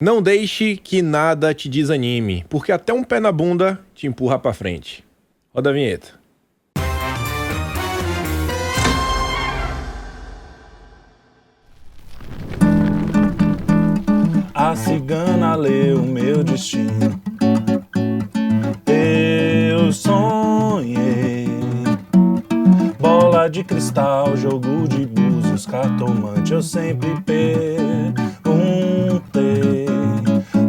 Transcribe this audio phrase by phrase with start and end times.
[0.00, 4.52] Não deixe que nada te desanime, porque até um pé na bunda te empurra pra
[4.52, 5.04] frente.
[5.52, 6.12] Roda a vinheta.
[14.54, 17.20] A cigana leu meu destino.
[23.50, 26.52] De cristal, jogo de búzios, cartomante.
[26.52, 28.14] Eu sempre perguntei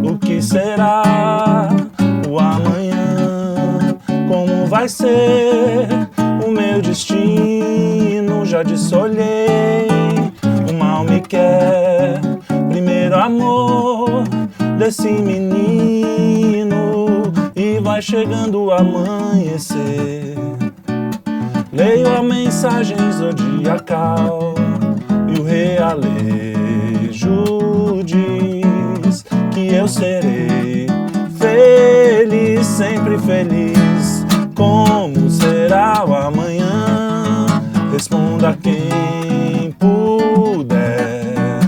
[0.02, 1.69] o que será
[2.28, 3.97] o amanhã,
[4.29, 5.89] como vai ser
[6.43, 8.46] o meu destino.
[8.46, 9.88] Já dissolhei,
[10.69, 12.21] o mal me quer
[12.69, 14.24] primeiro amor
[14.77, 16.24] desse menino
[17.54, 20.58] e vai chegando o amanhecer.
[21.79, 24.54] Leio a mensagem zodiacal
[25.33, 26.04] e o realejo
[28.04, 30.88] diz que eu serei
[31.38, 34.25] feliz, sempre feliz.
[34.53, 37.45] Como será o amanhã?
[37.94, 41.61] Responda quem puder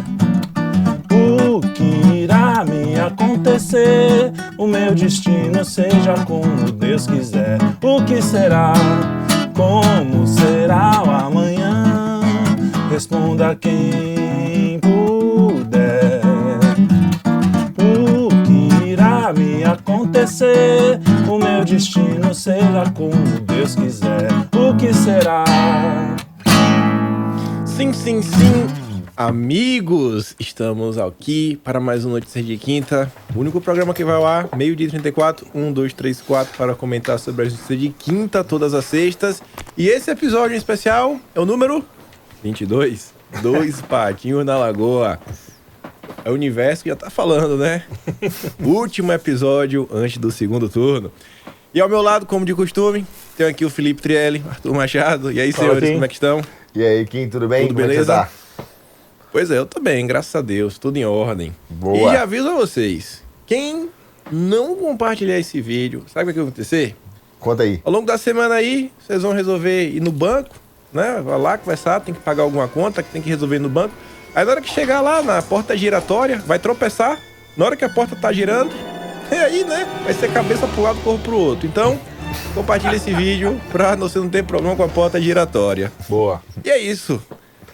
[1.09, 4.33] o que irá me acontecer.
[4.57, 7.59] O meu destino seja como Deus quiser.
[7.81, 8.73] O que será?
[9.61, 12.19] Como será o amanhã?
[12.89, 16.19] Responda quem puder.
[17.77, 20.99] O que irá me acontecer?
[21.29, 23.13] O meu destino seja como
[23.45, 24.29] Deus quiser.
[24.51, 25.45] O que será?
[27.63, 28.80] Sim, sim, sim.
[29.23, 33.11] Amigos, estamos aqui para mais um Notícias de Quinta.
[33.35, 36.73] O único programa que vai ao ar, meio-dia e 34, 1, 2, 3, 4, para
[36.73, 39.39] comentar sobre as notícias de quinta, todas as sextas.
[39.77, 41.85] E esse episódio em especial é o número
[42.41, 43.13] 22.
[43.43, 45.19] Dois patinhos na lagoa.
[46.25, 47.83] É o universo que já tá falando, né?
[48.59, 51.11] Último episódio antes do segundo turno.
[51.75, 53.05] E ao meu lado, como de costume,
[53.37, 55.31] tenho aqui o Felipe Trielli, Arthur Machado.
[55.31, 56.41] E aí, Fala, senhores, como é que estão?
[56.73, 57.67] E aí, Kim, tudo bem?
[57.67, 58.15] Tudo Como é que beleza?
[58.15, 58.40] você tá?
[59.31, 61.55] Pois é, eu tô bem, graças a Deus, tudo em ordem.
[61.69, 62.09] Boa.
[62.09, 63.89] E já aviso a vocês, quem
[64.29, 66.95] não compartilhar esse vídeo, sabe o que vai acontecer?
[67.39, 67.81] Conta aí.
[67.85, 70.55] Ao longo da semana aí, vocês vão resolver ir no banco,
[70.93, 71.21] né?
[71.23, 73.93] Vai lá, conversar, tem que pagar alguma conta, que tem que resolver no banco.
[74.35, 77.17] Aí na hora que chegar lá na porta giratória, vai tropeçar.
[77.55, 78.71] Na hora que a porta tá girando,
[79.31, 79.87] e aí, né?
[80.03, 81.65] Vai ser cabeça pro lado, corpo pro outro.
[81.65, 81.97] Então,
[82.53, 85.91] compartilha esse vídeo pra você não ter problema com a porta giratória.
[86.07, 86.43] Boa.
[86.63, 87.21] E é isso.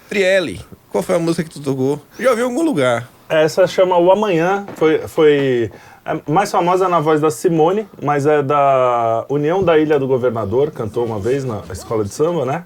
[0.08, 0.62] Trielli,
[0.98, 2.02] qual foi a música que tu tocou?
[2.20, 3.08] Já ouvi em algum lugar.
[3.30, 5.72] Essa chama O Amanhã, foi, foi
[6.04, 10.72] é mais famosa na voz da Simone, mas é da União da Ilha do Governador,
[10.72, 12.64] cantou uma vez na escola de samba, né?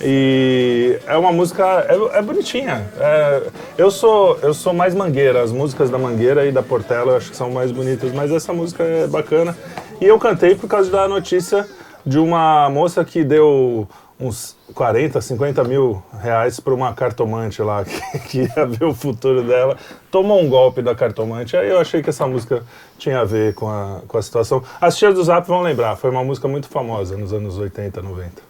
[0.00, 2.90] E é uma música, é, é bonitinha.
[2.98, 3.42] É,
[3.76, 7.30] eu, sou, eu sou mais mangueira, as músicas da Mangueira e da Portela eu acho
[7.30, 9.56] que são mais bonitas, mas essa música é bacana.
[10.00, 11.64] E eu cantei por causa da notícia
[12.04, 13.86] de uma moça que deu
[14.20, 19.42] uns 40, 50 mil reais para uma cartomante lá que, que ia ver o futuro
[19.42, 19.76] dela,
[20.10, 21.56] tomou um golpe da cartomante.
[21.56, 22.62] Aí eu achei que essa música
[22.98, 24.62] tinha a ver com a, com a situação.
[24.80, 28.48] As tias do Zap vão lembrar, foi uma música muito famosa nos anos 80, 90.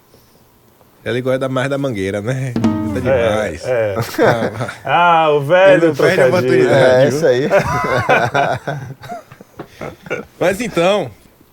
[1.03, 2.53] Ela gosta mais da mangueira, né?
[2.93, 3.65] Tá demais.
[3.65, 3.99] É, é.
[4.83, 6.69] Ah, o velho trocadilho.
[6.69, 7.47] É, isso aí.
[10.37, 11.09] Mas então,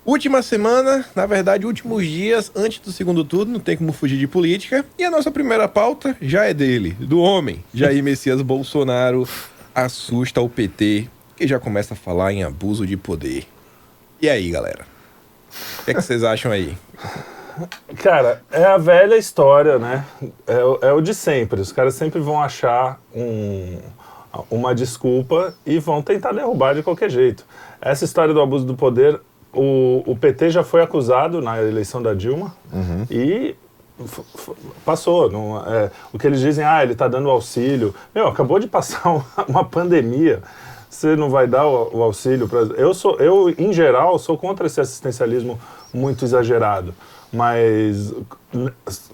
[0.07, 4.27] última semana, na verdade, últimos dias antes do segundo turno, não tem como fugir de
[4.27, 4.85] política.
[4.99, 7.63] E a nossa primeira pauta já é dele, do homem.
[7.75, 9.29] Jair Messias Bolsonaro
[9.75, 13.45] assusta o PT, que já começa a falar em abuso de poder.
[14.23, 14.87] E aí, galera?
[15.81, 16.77] O que, é que vocês acham aí?
[18.03, 20.05] Cara, é a velha história, né?
[20.47, 21.61] É, o- é o de sempre.
[21.61, 23.79] Os caras sempre vão achar um-
[24.51, 27.47] uma desculpa e vão tentar derrubar de qualquer jeito.
[27.81, 29.19] Essa história do abuso do poder,
[29.53, 32.55] o, o PT já foi acusado na eleição da Dilma
[33.11, 33.55] e
[34.01, 34.53] f- f-
[34.85, 35.31] passou.
[35.31, 37.95] não- é, o que eles dizem, ah, ele está dando auxílio.
[38.15, 40.43] Meu, acabou de passar uma, uma pandemia.
[40.91, 42.61] Você não vai dar o, o auxílio para.
[42.77, 45.59] Eu sou, eu em geral sou contra esse assistencialismo
[45.93, 46.95] muito exagerado,
[47.33, 48.15] mas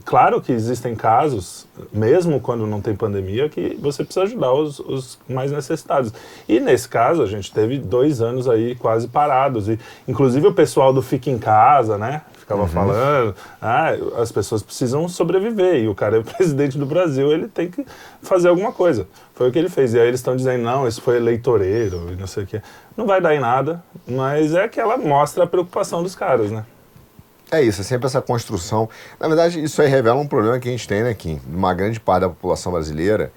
[0.04, 5.18] claro que existem casos, mesmo quando não tem pandemia, que você precisa ajudar os, os
[5.28, 6.12] mais necessitados.
[6.48, 10.92] E nesse caso a gente teve dois anos aí quase parados e inclusive o pessoal
[10.92, 12.22] do fica em casa, né?
[12.38, 17.32] Ficava falando, ah, as pessoas precisam sobreviver e o cara é o presidente do Brasil,
[17.32, 17.84] ele tem que
[18.20, 19.06] fazer alguma coisa.
[19.34, 19.94] Foi o que ele fez.
[19.94, 22.60] E aí eles estão dizendo, não, isso foi eleitoreiro e não sei o quê.
[22.96, 26.64] Não vai dar em nada, mas é que ela mostra a preocupação dos caras, né?
[27.52, 28.88] É isso, é sempre essa construção.
[29.20, 31.38] Na verdade, isso aí revela um problema que a gente tem, né, Kim?
[31.46, 33.30] Uma grande parte da população brasileira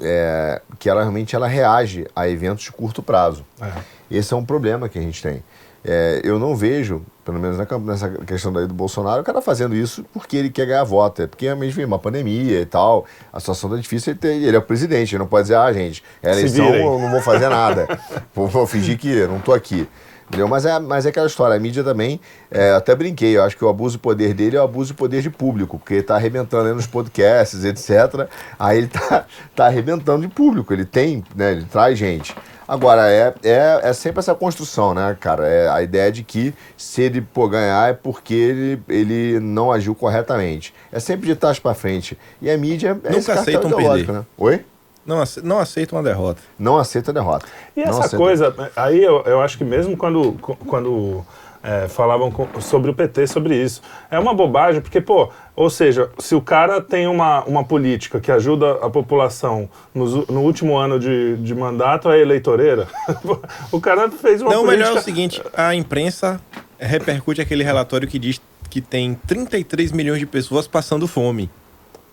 [0.00, 3.44] é, que ela realmente ela reage a eventos de curto prazo.
[3.60, 3.66] É.
[4.08, 5.42] Esse é um problema que a gente tem.
[5.84, 10.04] É, eu não vejo, pelo menos nessa questão daí do Bolsonaro, o cara fazendo isso
[10.12, 11.22] porque ele quer ganhar voto.
[11.22, 14.56] É porque realmente vem uma pandemia e tal, a situação tá difícil, ele, tem- ele
[14.56, 17.48] é o presidente, ele não pode dizer, ah, gente, é eleição, eu não vou fazer
[17.48, 17.88] nada.
[18.32, 19.88] vou, vou fingir que não tô aqui.
[20.28, 20.46] Entendeu?
[20.46, 22.20] Mas, é, mas é aquela história, a mídia também,
[22.50, 24.94] é, até brinquei, eu acho que o abuso de poder dele é o abuso de
[24.94, 28.28] poder de público, porque ele tá arrebentando aí nos podcasts, etc.
[28.58, 29.24] Aí ele tá,
[29.56, 32.34] tá arrebentando de público, ele tem, né, ele traz gente.
[32.68, 35.48] Agora, é, é, é sempre essa construção, né, cara?
[35.48, 39.94] É a ideia de que se ele pô, ganhar é porque ele, ele não agiu
[39.94, 40.74] corretamente.
[40.92, 42.18] É sempre de trás pra frente.
[42.42, 44.12] E a mídia é Nunca aceitam perder.
[44.12, 44.26] né?
[44.36, 44.62] Oi?
[45.08, 46.40] Não, ace- não aceita uma derrota.
[46.58, 47.46] Não aceita a derrota.
[47.74, 48.16] E Não essa aceita.
[48.18, 50.34] coisa, aí eu, eu acho que mesmo quando,
[50.66, 51.24] quando
[51.62, 56.10] é, falavam com- sobre o PT sobre isso, é uma bobagem, porque, pô, ou seja,
[56.18, 60.76] se o cara tem uma, uma política que ajuda a população nos u- no último
[60.76, 62.86] ano de, de mandato, é eleitoreira,
[63.72, 64.84] o cara fez uma Não, o política...
[64.88, 66.38] melhor é o seguinte: a imprensa
[66.78, 68.40] repercute aquele relatório que diz
[68.70, 71.48] que tem 33 milhões de pessoas passando fome.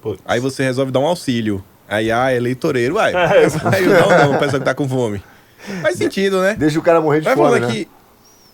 [0.01, 0.21] Putz.
[0.25, 1.61] Aí você resolve dar um auxílio.
[1.87, 3.13] Aí, ah, eleitoreiro, uai.
[3.15, 5.21] É, ajudar ou não, o pessoal que tá com fome.
[5.81, 6.55] Faz sentido, né?
[6.57, 7.67] Deixa o cara morrer de Vai fome, né?
[7.67, 7.87] aqui.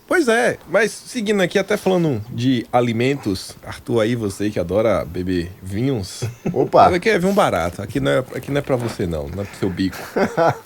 [0.07, 5.49] Pois é, mas seguindo aqui, até falando de alimentos, Arthur aí, você que adora beber
[5.63, 6.25] vinhos.
[6.51, 6.87] Opa!
[6.93, 9.45] Aqui é vinho barato, aqui não é, aqui não é pra você não, não é
[9.45, 9.97] pro seu bico.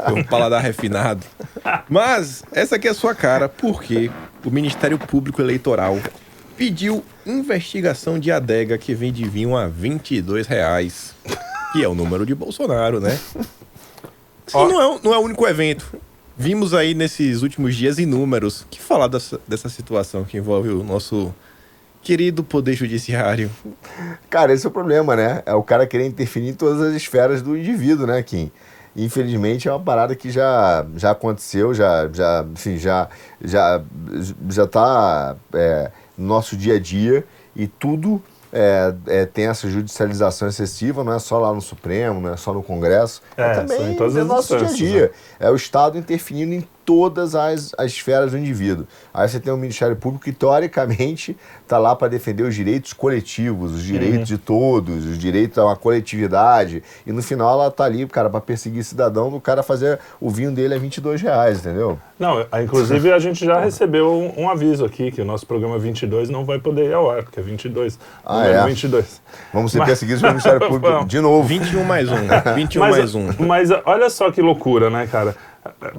[0.03, 1.23] Tem um paladar refinado.
[1.87, 4.09] Mas essa aqui é a sua cara, porque
[4.43, 5.99] o Ministério Público Eleitoral
[6.57, 11.13] pediu investigação de adega que vende vinho a 22 reais.
[11.75, 13.19] Que é o número de Bolsonaro, né?
[14.47, 14.67] E Ó.
[14.67, 15.91] não é, o- não é o único evento.
[16.37, 18.63] Vimos aí nesses últimos dias inúmeros.
[18.69, 21.33] Que falar dessa, dessa situação que envolve o nosso
[22.03, 23.49] querido Poder Judiciário.
[24.29, 25.41] Cara, esse é o problema, né?
[25.47, 28.51] É o cara querer interferir em todas as esferas do indivíduo, né, Kim?
[28.95, 33.09] Infelizmente é uma parada que já, já aconteceu, já, já, enfim, já,
[33.43, 33.81] já,
[34.47, 37.25] já tá é, no nosso dia a dia
[37.55, 38.21] e tudo
[38.57, 42.53] é, é, tem essa judicialização excessiva, não é só lá no Supremo, não é só
[42.53, 45.11] no Congresso, é, É, também em todas no as nosso dia a dia.
[45.37, 48.85] É o Estado interferindo em todas as, as esferas do indivíduo.
[49.13, 53.73] Aí você tem o Ministério Público que, teoricamente, está lá para defender os direitos coletivos,
[53.73, 56.83] os direitos de todos, os direitos a uma coletividade.
[57.05, 60.51] E no final ela tá ali, cara, para perseguir cidadão do cara fazer o vinho
[60.51, 61.97] dele a 22 reais, entendeu?
[62.19, 65.77] Não, a- inclusive a gente já recebeu um, um aviso aqui que o nosso programa
[65.79, 67.97] 22 não vai poder ir ao ar, porque é 22.
[68.25, 68.63] Ah, é?
[68.65, 69.21] 22.
[69.53, 71.47] Vamos ser Mas- perseguidos pelo Ministério Público de novo.
[71.47, 72.53] 21 mais um.
[72.55, 73.27] 21 mas, mais um.
[73.39, 75.35] mas olha só que loucura, né, cara?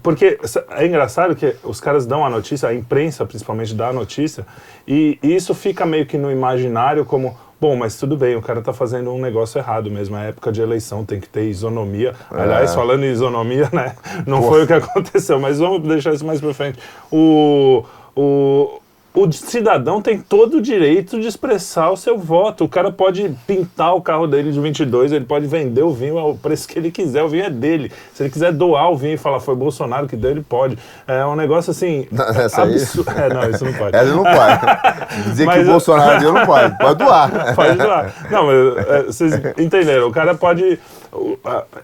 [0.03, 0.39] Porque
[0.71, 4.47] é engraçado que os caras dão a notícia, a imprensa principalmente dá a notícia,
[4.87, 8.73] e isso fica meio que no imaginário como, bom, mas tudo bem, o cara tá
[8.73, 12.15] fazendo um negócio errado mesmo, é época de eleição, tem que ter isonomia.
[12.31, 13.97] Aliás, falando em isonomia, né,
[14.27, 16.79] não foi o que aconteceu, mas vamos deixar isso mais pra frente.
[17.11, 17.85] O,
[18.15, 18.81] o,
[19.17, 22.65] o cidadão tem todo o direito de expressar o seu voto.
[22.65, 26.35] O cara pode pintar o carro dele de 22, ele pode vender o vinho ao
[26.35, 27.91] preço que ele quiser, o vinho é dele.
[28.13, 30.79] Se ele quiser doar o vinho e falar foi Bolsonaro que deu, ele pode.
[31.09, 32.07] É um negócio assim.
[32.13, 33.11] Não, essa absurdo.
[33.11, 33.97] É, não, isso não pode.
[33.97, 35.23] Ela não pode.
[35.31, 36.79] Dizer Mas- que o Bolsonaro deu não pode.
[36.79, 37.27] Pode doar.
[37.57, 38.13] Pode doar.
[38.31, 40.09] Não, mas é, vocês entenderam.
[40.09, 40.79] O cara pode.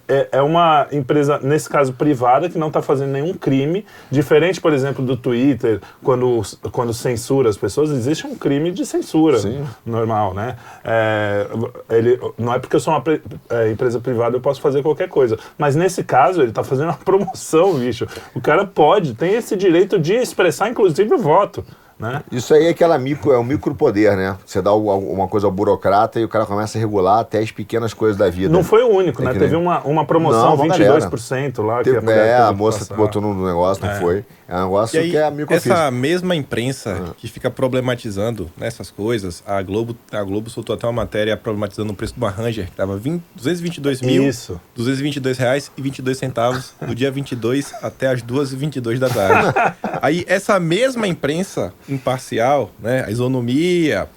[0.09, 3.85] É, é uma empresa, nesse caso, privada, que não está fazendo nenhum crime.
[4.11, 9.39] Diferente, por exemplo, do Twitter, quando, quando censura as pessoas, existe um crime de censura
[9.39, 9.65] Sim.
[9.85, 10.57] normal, né?
[10.85, 11.47] É,
[11.91, 13.03] ele, não é porque eu sou uma
[13.51, 15.39] é, empresa privada eu posso fazer qualquer coisa.
[15.57, 18.07] Mas nesse caso, ele está fazendo uma promoção, bicho.
[18.35, 21.65] O cara pode, tem esse direito de expressar, inclusive, o voto.
[22.03, 22.23] Né?
[22.33, 24.37] Isso aí é aquela micro, é um micropoder, né?
[24.45, 27.95] Você dá uma coisa ao burocrata e o cara começa a regular até as pequenas
[27.95, 28.53] coisas da vida.
[28.53, 29.33] Não foi o único, É né?
[29.33, 31.79] que Teve nem- uma, uma promoção, Não, uma 22% lá.
[31.79, 32.97] Que Teve- a mulher é, a que moça passar.
[32.97, 34.01] botou no negócio, não É.
[34.01, 34.25] foi?
[34.49, 35.73] É um negócio aí, que é microfísico.
[35.73, 40.93] essa mesma imprensa que fica problematizando nessas coisas, a Globo, a Globo soltou até uma
[40.93, 44.61] matéria problematizando o preço de uma Ranger, que tava 20, 222 mil, Isso.
[44.75, 49.53] 222 reais e 22 centavos do dia 22 até as 2h22 da tarde.
[50.03, 54.09] Aí essa mesma imprensa imparcial, né, a isonomia,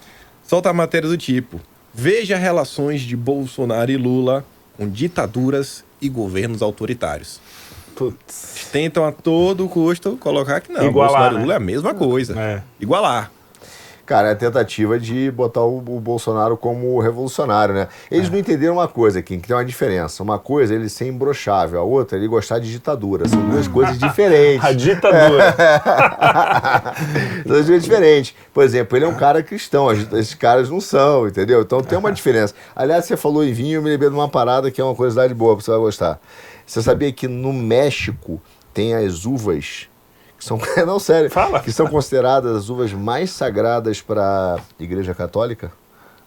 [0.44, 1.60] solta a matéria do tipo,
[1.94, 4.46] veja relações de Bolsonaro e Lula
[4.78, 7.40] com ditaduras e governos autoritários.
[7.96, 8.68] Putz.
[8.72, 11.42] Tentam a todo custo colocar que não, Igualar, Bolsonaro e né?
[11.42, 12.40] Lula é a mesma coisa.
[12.40, 12.62] É.
[12.80, 13.32] Igualar.
[14.06, 17.88] Cara, é a tentativa de botar o, o Bolsonaro como revolucionário, né?
[18.12, 20.22] Eles não entenderam uma coisa, Kim, que tem uma diferença.
[20.22, 23.28] Uma coisa é ele ser imbrochável, a outra é ele gostar de ditadura.
[23.28, 24.64] São duas coisas diferentes.
[24.66, 25.56] A ditadura.
[27.44, 28.36] São duas coisas diferentes.
[28.54, 31.62] Por exemplo, ele é um cara cristão, esses caras não são, entendeu?
[31.62, 32.54] Então tem uma diferença.
[32.76, 35.34] Aliás, você falou em vinho, eu me lembrei de uma parada que é uma curiosidade
[35.34, 36.20] boa, você vai gostar.
[36.66, 38.42] Você sabia que no México
[38.74, 39.88] tem as uvas
[40.46, 41.60] são não sério, Fala.
[41.60, 45.72] que são consideradas as uvas mais sagradas para a Igreja Católica?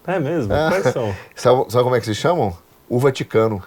[0.05, 0.53] É mesmo?
[0.53, 0.69] É.
[0.69, 1.15] Quais são?
[1.35, 2.55] Sabe, sabe como é que se chamam?
[2.89, 3.63] O Vaticano.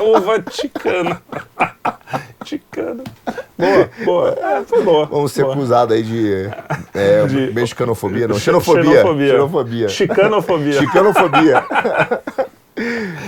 [0.00, 1.16] O Vaticano.
[2.38, 3.04] Vaticano.
[3.56, 4.30] Boa, boa.
[4.30, 5.06] É, foi boa.
[5.06, 6.50] Vamos ser acusados aí de,
[6.92, 8.82] é, De- mexicanofobia, não, xenofobia.
[8.82, 9.28] Xenofobia.
[9.30, 9.88] Xenofobia.
[9.88, 10.72] Chicanofobia.
[10.80, 11.64] Chicanofobia.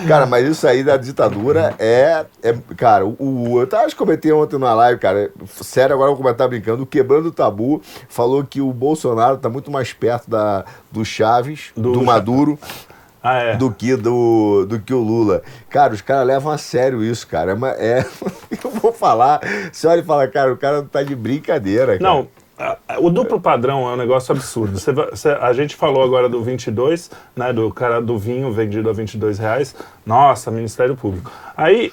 [0.09, 2.25] Cara, mas isso aí da ditadura é.
[2.43, 5.31] é cara, o, eu tava, acho que comentei ontem numa live, cara.
[5.47, 6.83] Sério, agora eu vou comentar brincando.
[6.83, 11.73] O Quebrando o Tabu falou que o Bolsonaro tá muito mais perto da, do Chaves,
[11.77, 12.59] do, Do- Maduro,
[13.23, 13.57] Ah, é.
[13.57, 15.43] do que do, do que o Lula.
[15.69, 17.57] Cara, os caras levam a sério isso, cara.
[17.79, 18.07] É, é-
[18.65, 19.41] eu vou falar.
[19.73, 21.99] Você olha e fala, cara, o cara tá de brincadeira.
[21.99, 22.03] Cara.
[22.11, 22.29] Não,
[23.01, 24.79] o duplo padrão é um negócio absurdo.
[25.41, 29.75] A gente falou agora do 22, né, do cara do vinho vendido a 22 reais.
[30.07, 31.31] Nossa, Ministério Público.
[31.57, 31.93] Aí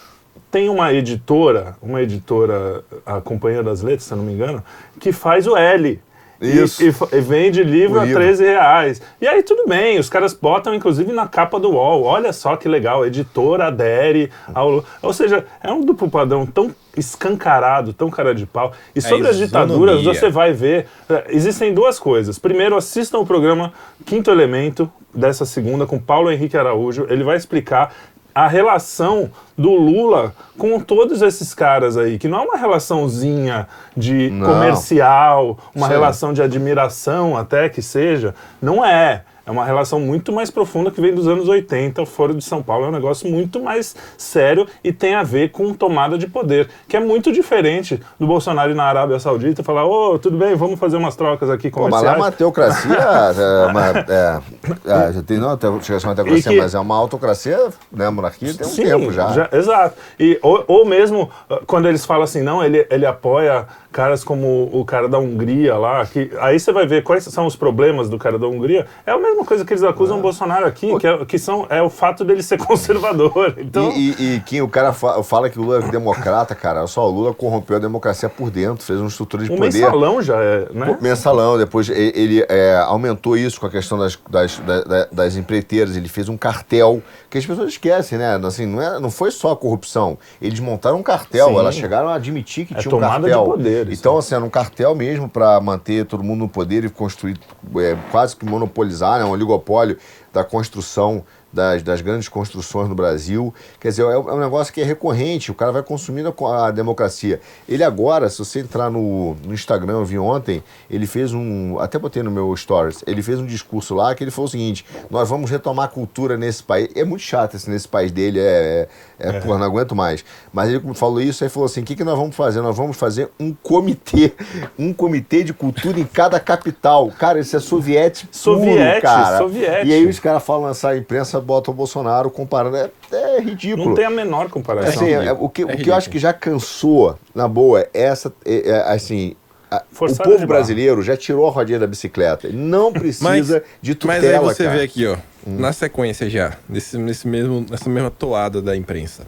[0.52, 4.64] tem uma editora, uma editora, a Companhia das Letras, se não me engano,
[5.00, 6.00] que faz o L.
[6.42, 6.84] E- Isso.
[6.84, 8.20] E, fa- e vende livro O a livro.
[8.20, 9.02] 13 reais.
[9.22, 12.04] E aí tudo bem, os caras botam inclusive na capa do UOL.
[12.04, 14.84] Olha só que legal, editora adere ao.
[15.02, 18.74] Ou seja, é um duplo padrão tão escancarado, tão cara de pau.
[18.96, 20.88] E sobre as ditaduras, você vai ver.
[21.10, 22.40] eh, Existem duas coisas.
[22.40, 23.72] Primeiro, assistam o programa
[24.06, 27.06] Quinto Elemento, dessa segunda, com Paulo Henrique Araújo.
[27.10, 27.94] Ele vai explicar
[28.34, 34.30] a relação do Lula com todos esses caras aí, que não é uma relaçãozinha de
[34.30, 34.48] Não.
[34.48, 35.94] comercial, uma Sim.
[35.94, 38.34] relação de admiração até que seja.
[38.62, 39.24] Não é.
[39.52, 42.64] É uma relação muito mais profunda que vem dos anos 80, o Foro de São
[42.64, 46.70] Paulo é um negócio muito mais sério e tem a ver com tomada de poder,
[46.88, 50.80] que é muito diferente do Bolsonaro na Arábia Saudita e falar, ô, tudo bem, vamos
[50.80, 52.96] fazer umas trocas aqui Pô, mas lá é uma teocracia.
[52.96, 54.40] é, uma, é,
[54.86, 58.10] é, já tem, não, uma teocracia, que- mas é uma autocracia, né?
[58.10, 59.50] Monarquia tem um tempo já.
[59.52, 59.96] Exato.
[60.18, 64.70] E, ou, ou mesmo uh, quando eles falam assim, não, ele, ele apoia caras como
[64.72, 68.18] o cara da Hungria lá, que aí você vai ver quais são os problemas do
[68.18, 68.88] cara da Hungria.
[69.06, 71.82] É a mesma coisa que eles acusam o Bolsonaro aqui, que, é, que são, é
[71.82, 73.56] o fato dele ser conservador.
[73.58, 76.86] Então, E, e, e que o cara fa- fala que o Lula é democrata, cara.
[76.88, 79.74] Só o Lula corrompeu a democracia por dentro, fez uma estrutura de o poder.
[79.74, 80.86] mensalão já é, né?
[80.86, 85.08] Pô, Mensalão, depois e- ele é, aumentou isso com a questão das, das, da- da-
[85.12, 88.40] das empreiteiras, ele fez um cartel, que as pessoas esquecem, né?
[88.44, 91.58] Assim, não, é, não foi só a corrupção, eles montaram um cartel, Sim.
[91.58, 93.44] elas chegaram a admitir que É tinha um tomada de cartel.
[93.46, 94.00] poder, isso.
[94.02, 97.38] Então, assim, era um cartel mesmo para manter todo mundo no poder e construir,
[97.78, 99.26] é, quase que monopolizar, né?
[99.26, 99.98] Um oligopólio
[100.34, 103.54] da construção das, das grandes construções no Brasil.
[103.80, 106.72] Quer dizer, é, é um negócio que é recorrente, o cara vai consumindo a, a
[106.72, 107.40] democracia.
[107.68, 111.80] Ele agora, se você entrar no, no Instagram, eu vi ontem, ele fez um.
[111.80, 114.86] Até botei no meu stories, ele fez um discurso lá que ele falou o seguinte:
[115.10, 116.90] nós vamos retomar a cultura nesse país.
[116.96, 118.88] É muito chato esse nesse país dele, é.
[119.20, 120.24] é, é, Porra, não aguento mais.
[120.54, 122.62] Mas ele falou isso, aí falou assim: o que, que nós vamos fazer?
[122.62, 124.34] Nós vamos fazer um comitê,
[124.78, 127.12] um comitê de cultura em cada capital.
[127.12, 128.36] Cara, isso é soviético.
[128.36, 129.38] Soviete, cara.
[129.38, 129.88] soviete.
[129.88, 132.78] E aí os caras falam nessa imprensa, botam o Bolsonaro comparando.
[132.78, 133.86] É, é ridículo.
[133.90, 134.94] Não tem a menor comparação.
[135.04, 137.90] Assim, é, o que, É o que eu acho que já cansou, na boa, é
[137.94, 138.32] essa.
[138.46, 139.36] é, é, assim.
[139.70, 142.50] a- o povo brasileiro já tirou a rodinha da bicicleta.
[142.52, 144.78] Não precisa de tutela, Mas aí você cara.
[144.78, 145.18] vê aqui, ó,
[145.48, 149.26] na sequência já, nesse, nesse mesmo, nessa mesma toada da imprensa.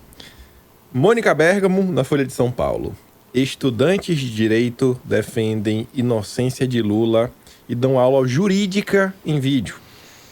[0.94, 2.94] Mônica Bergamo, na Folha de São Paulo.
[3.34, 7.32] Estudantes de direito defendem inocência de Lula
[7.68, 9.76] e dão aula jurídica em vídeo.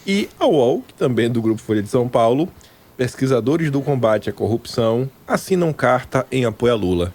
[0.06, 2.48] E a UOL, que também é do Grupo Folha de São Paulo,
[2.96, 7.14] pesquisadores do combate à corrupção assinam carta em apoio a Lula.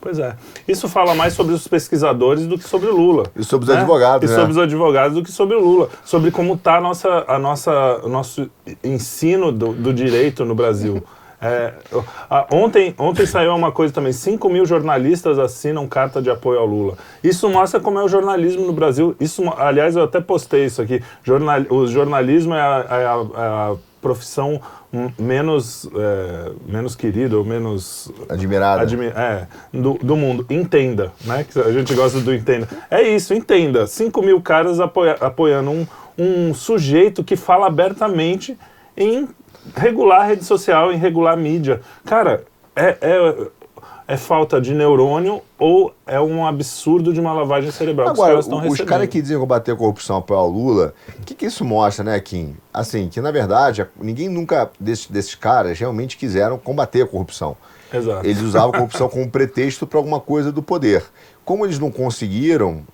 [0.00, 0.34] Pois é.
[0.66, 3.24] Isso fala mais sobre os pesquisadores do que sobre o Lula.
[3.36, 4.36] E sobre os advogados, E né?
[4.36, 5.88] sobre os advogados do que sobre o Lula.
[6.04, 8.50] Sobre como está a nossa, a nossa, o nosso
[8.82, 11.04] ensino do, do direito no Brasil.
[11.42, 11.72] É,
[12.50, 16.96] ontem, ontem saiu uma coisa também: 5 mil jornalistas assinam carta de apoio ao Lula.
[17.22, 19.16] Isso mostra como é o jornalismo no Brasil.
[19.18, 21.02] Isso, aliás, eu até postei isso aqui.
[21.24, 24.60] Jornal, o jornalismo é a, é a- é a profissão
[25.18, 28.82] menos, é, menos querida ou menos Admirada.
[28.82, 30.44] Admi- é, do, do mundo.
[30.50, 31.44] Entenda, né?
[31.50, 32.68] Que a gente gosta do entenda.
[32.90, 33.86] É isso, entenda.
[33.86, 35.86] 5 mil caras apoia- apoiando um,
[36.18, 38.56] um sujeito que fala abertamente
[38.96, 39.28] em
[39.76, 41.80] regular a rede social, em regular mídia.
[42.04, 43.46] Cara, é, é-
[44.08, 48.46] é falta de neurônio ou é um absurdo de uma lavagem cerebral Agora, que os
[48.46, 51.46] caras estão os caras que dizem combater a corrupção apoiar o Lula, o que, que
[51.46, 52.56] isso mostra, né, Kim?
[52.74, 57.56] Assim, que na verdade, ninguém nunca, desses, desses caras, realmente quiseram combater a corrupção.
[57.92, 58.26] Exato.
[58.26, 61.04] Eles usavam a corrupção como pretexto para alguma coisa do poder.
[61.44, 62.84] Como eles não conseguiram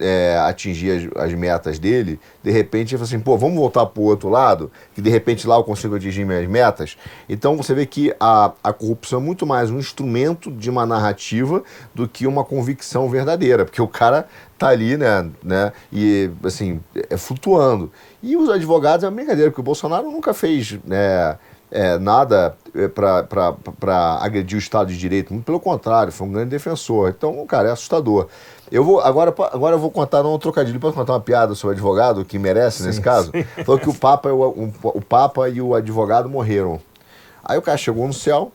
[0.00, 4.02] é, atingir as, as metas dele, de repente ele falou assim, pô, vamos voltar para
[4.02, 6.96] o outro lado, que de repente lá eu consigo atingir minhas metas.
[7.28, 11.62] Então você vê que a, a corrupção é muito mais um instrumento de uma narrativa
[11.94, 14.26] do que uma convicção verdadeira, porque o cara
[14.58, 17.92] tá ali, né, né, e assim, é flutuando.
[18.20, 21.38] E os advogados é uma brincadeira, porque o Bolsonaro nunca fez, né,
[21.74, 22.56] é, nada
[22.94, 27.12] para agredir o Estado de Direito, muito pelo contrário, foi um grande defensor.
[27.16, 28.28] Então, cara, é assustador.
[28.70, 31.74] Eu vou agora, agora eu vou contar não um trocadilho, posso contar uma piada sobre
[31.74, 33.32] o advogado que merece sim, nesse caso?
[33.32, 33.42] Sim.
[33.64, 36.80] Falou que o Papa, o, o, o Papa e o advogado morreram.
[37.44, 38.52] Aí o cara chegou no céu,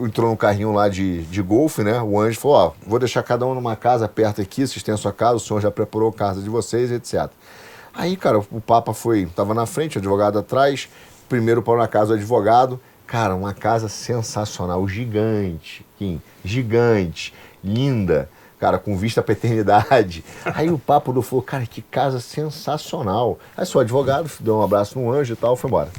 [0.00, 2.02] entrou no carrinho lá de, de golfe, né?
[2.02, 4.98] O anjo falou: Ó, vou deixar cada um numa casa perto aqui, vocês têm a
[4.98, 7.30] sua casa, o senhor já preparou a casa de vocês, etc.
[7.94, 10.88] Aí, cara, o Papa foi, tava na frente, o advogado atrás,
[11.28, 12.80] primeiro parou na casa do advogado.
[13.06, 17.32] Cara, uma casa sensacional, gigante, Kim, gigante,
[17.64, 20.24] linda, cara, com vista à paternidade.
[20.44, 23.38] Aí o papo do falou, cara, que casa sensacional.
[23.56, 25.90] Aí sou advogado, deu um abraço no anjo e tal, foi embora.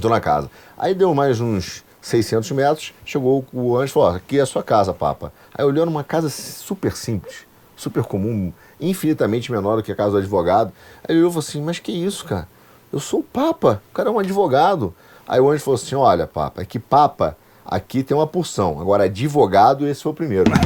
[0.00, 0.50] Tô na casa.
[0.78, 4.62] Aí deu mais uns 600 metros, chegou o anjo e falou, aqui é a sua
[4.62, 5.32] casa, papa.
[5.52, 7.46] Aí olhou numa casa super simples,
[7.76, 10.72] super comum, infinitamente menor do que a casa do advogado.
[11.04, 12.48] Aí ele olhou e falou assim, mas que isso, cara?
[12.92, 14.92] Eu sou o Papa, o cara é um advogado.
[15.26, 18.80] Aí o anjo falou assim: olha, Papa, é que Papa aqui tem uma porção.
[18.80, 20.50] Agora, advogado, esse foi o primeiro.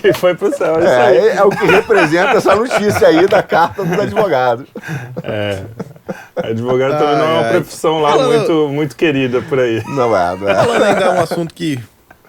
[0.00, 3.84] que foi pro céu, é, é, é, o que representa essa notícia aí da carta
[3.84, 4.68] dos advogados.
[5.22, 5.64] É.
[6.36, 9.82] Advogado também não é uma profissão lá muito, muito querida por aí.
[9.88, 10.54] Não é, não é.
[10.54, 11.82] Falando ainda é um assunto que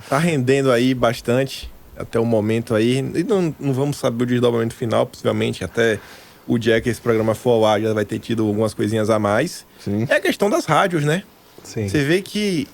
[0.09, 2.97] tá rendendo aí bastante até o momento aí.
[2.97, 5.99] E não, não vamos saber o desdobramento final, possivelmente até
[6.47, 9.17] o dia que esse programa for ao ar já vai ter tido algumas coisinhas a
[9.17, 9.65] mais.
[9.79, 10.05] Sim.
[10.09, 11.23] É a questão das rádios, né?
[11.63, 11.87] Sim.
[11.87, 12.67] Você vê que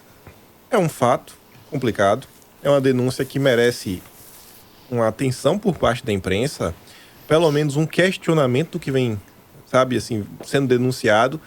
[0.69, 1.35] é um fato
[1.69, 2.27] complicado,
[2.61, 4.01] é uma denúncia que merece
[4.89, 6.75] uma atenção por parte da imprensa,
[7.27, 9.19] pelo menos um questionamento do que vem,
[9.65, 11.39] sabe, assim, sendo denunciado.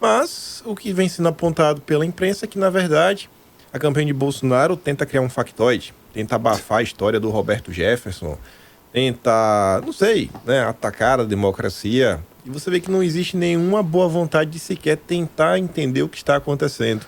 [0.00, 3.30] Mas o que vem sendo apontado pela imprensa é que, na verdade,
[3.72, 8.36] a campanha de Bolsonaro tenta criar um factoide, tenta abafar a história do Roberto Jefferson,
[8.92, 12.20] tenta, não sei, né, atacar a democracia.
[12.44, 16.16] E você vê que não existe nenhuma boa vontade de sequer tentar entender o que
[16.16, 17.04] está acontecendo.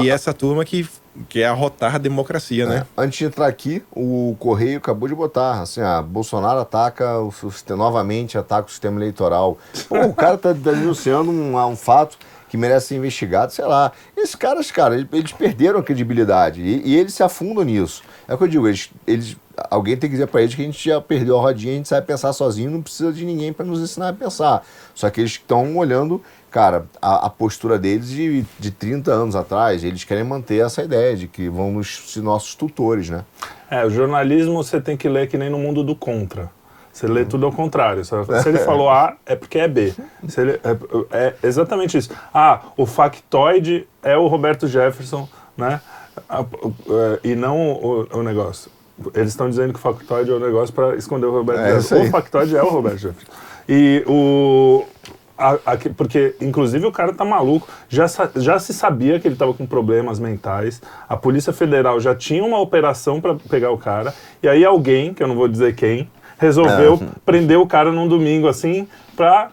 [0.00, 0.88] E essa turma que
[1.28, 2.86] quer arrotar a democracia, né?
[2.96, 3.02] É.
[3.02, 7.32] Antes de entrar aqui, o Correio acabou de botar, assim, ah, Bolsonaro ataca, o,
[7.76, 9.58] novamente ataca o sistema eleitoral.
[9.88, 12.16] Pô, o cara tá denunciando um, um fato
[12.52, 13.92] que merece ser investigado, sei lá.
[14.14, 18.02] Esses caras, cara, eles perderam a credibilidade e, e eles se afundam nisso.
[18.28, 19.38] É o que eu digo, eles, eles
[19.70, 21.88] alguém tem que dizer para eles que a gente já perdeu a rodinha, a gente
[21.88, 24.66] sabe pensar sozinho, não precisa de ninguém para nos ensinar a pensar.
[24.94, 29.82] Só que eles estão olhando, cara, a, a, postura deles de, de 30 anos atrás,
[29.82, 33.24] eles querem manter essa ideia de que vão nos, ser nossos tutores, né?
[33.70, 36.50] É, o jornalismo você tem que ler que nem no mundo do contra.
[36.92, 38.04] Você lê tudo ao contrário.
[38.04, 38.14] Se
[38.48, 39.94] ele falou A, é porque é B.
[40.36, 40.76] Ele, é,
[41.10, 42.10] é, exatamente isso.
[42.34, 45.26] Ah, o factoide é o Roberto Jefferson,
[45.56, 45.80] né?
[46.28, 48.70] É, e não o, o negócio.
[49.14, 52.08] Eles estão dizendo que o factoide é o negócio para esconder o Roberto é, Jefferson.
[52.08, 53.32] O factoide é o Roberto Jefferson.
[53.66, 54.84] E o.
[55.38, 57.66] A, a, porque, inclusive, o cara tá maluco.
[57.88, 60.82] Já, já se sabia que ele tava com problemas mentais.
[61.08, 64.14] A Polícia Federal já tinha uma operação para pegar o cara.
[64.42, 66.08] E aí, alguém, que eu não vou dizer quem,
[66.42, 67.06] resolveu é.
[67.24, 69.50] prender o cara num domingo assim, pra,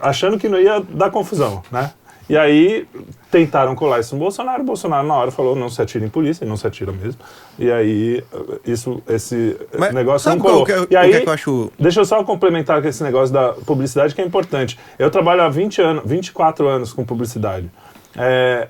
[0.00, 1.92] achando que não ia dar confusão, né?
[2.28, 2.86] E aí
[3.30, 4.62] tentaram colar isso no Bolsonaro.
[4.62, 7.20] O Bolsonaro, na hora, falou: não se atira em polícia, e não se atira mesmo.
[7.58, 8.24] E aí,
[8.64, 10.64] isso, esse Mas negócio não colou.
[10.64, 11.72] Que, e aí, que eu acho...
[11.78, 14.78] deixa eu só complementar com esse negócio da publicidade, que é importante.
[14.98, 17.70] Eu trabalho há 20 anos, 24 anos com publicidade.
[18.16, 18.68] É,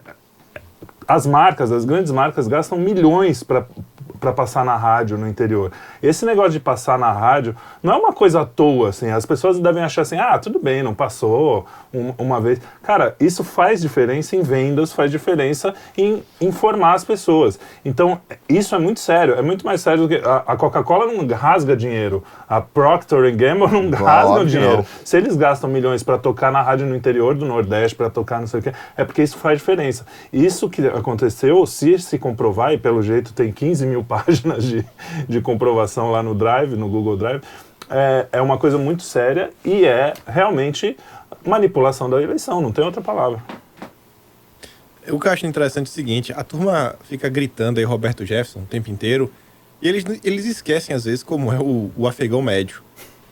[1.07, 3.67] as marcas, as grandes marcas, gastam milhões para
[4.23, 5.73] para passar na rádio no interior.
[6.01, 9.11] Esse negócio de passar na rádio não é uma coisa à toa, assim.
[9.11, 12.61] As pessoas devem achar assim, ah, tudo bem, não passou um, uma vez.
[12.85, 17.59] Cara, isso faz diferença em vendas, faz diferença em informar as pessoas.
[17.85, 19.35] Então, isso é muito sério.
[19.35, 23.91] É muito mais sério do que a, a Coca-Cola não rasga dinheiro, a Procter Gamble
[23.91, 24.77] não rasga dinheiro.
[24.79, 24.87] Não.
[25.05, 28.47] Se eles gastam milhões para tocar na rádio no interior do Nordeste, para tocar não
[28.47, 30.07] sei o quê, é porque isso faz diferença.
[30.33, 34.85] Isso que aconteceu, se se comprovar, e pelo jeito tem 15 mil páginas de,
[35.27, 37.43] de comprovação lá no Drive, no Google Drive,
[37.89, 40.97] é, é uma coisa muito séria e é realmente
[41.47, 43.43] manipulação da eleição, não tem outra palavra.
[45.09, 48.61] O que eu acho interessante é o seguinte: a turma fica gritando aí Roberto Jefferson
[48.61, 49.33] o tempo inteiro
[49.81, 52.83] e eles, eles esquecem, às vezes, como é o, o afegão médio.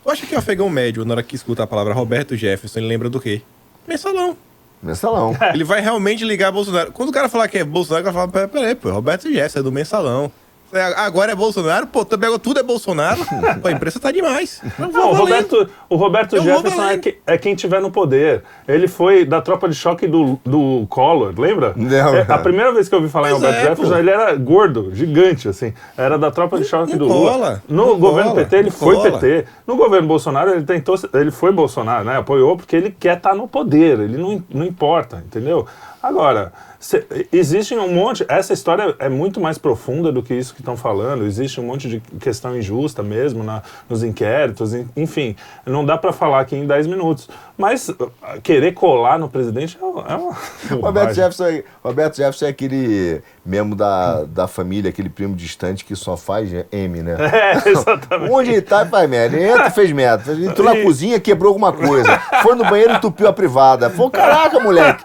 [0.03, 2.89] Tu acha que o afegão médio, na hora que escuta a palavra Roberto Jefferson, ele
[2.89, 3.43] lembra do quê?
[3.87, 4.37] Mensalão.
[4.83, 5.37] Mensalão.
[5.55, 6.91] Ele vai realmente ligar a Bolsonaro.
[6.91, 9.61] Quando o cara falar que é Bolsonaro, o cara fala: peraí, peraí, pô, Roberto Jefferson
[9.61, 10.33] é do mensalão.
[10.73, 13.21] É, Agora é Bolsonaro, pô, também agora tudo é Bolsonaro.
[13.61, 14.63] Pô, a imprensa tá demais.
[14.79, 18.43] Não, Não, o Roberto, o Roberto Eu Jefferson é, que- é quem tiver no poder.
[18.69, 21.73] Ele foi da tropa de choque do, do Collor, lembra?
[21.75, 22.15] Não.
[22.15, 23.99] É, a primeira vez que eu ouvi falar em Pois Roberto é, Jefferson, pô.
[23.99, 25.73] ele era gordo, gigante, assim.
[25.97, 27.33] Era da tropa de choque não do Lula.
[27.33, 29.11] cola, No não governo cola, PT, ele não foi cola.
[29.19, 29.45] PT.
[29.67, 32.17] No governo Bolsonaro, ele tentou, ele foi Bolsonaro, né?
[32.19, 35.67] Apoiou porque ele quer estar no poder, ele não, não importa, entendeu?
[36.03, 38.25] Agora, se, existe um monte.
[38.27, 41.25] Essa história é muito mais profunda do que isso que estão falando.
[41.27, 45.37] Existe um monte de questão injusta mesmo na, nos inquéritos, en- enfim.
[45.67, 47.29] Não dá para falar aqui em 10 minutos.
[47.61, 48.11] Mas uh,
[48.43, 50.07] querer colar no presidente é uma.
[50.09, 50.37] É uma
[50.83, 51.15] Roberto.
[51.15, 56.17] Jefferson, é- Roberto Jefferson é aquele membro da, da família, aquele primo distante que só
[56.17, 57.17] faz M, né?
[57.65, 58.33] É, exatamente.
[58.33, 59.37] Onde ele tá, faz merda.
[59.37, 60.33] Ele entra, fez merda.
[60.33, 62.19] Entrou na E- cozinha, quebrou alguma coisa.
[62.43, 63.91] Foi no banheiro, entupiu a privada.
[63.91, 65.05] Falou, caraca, moleque.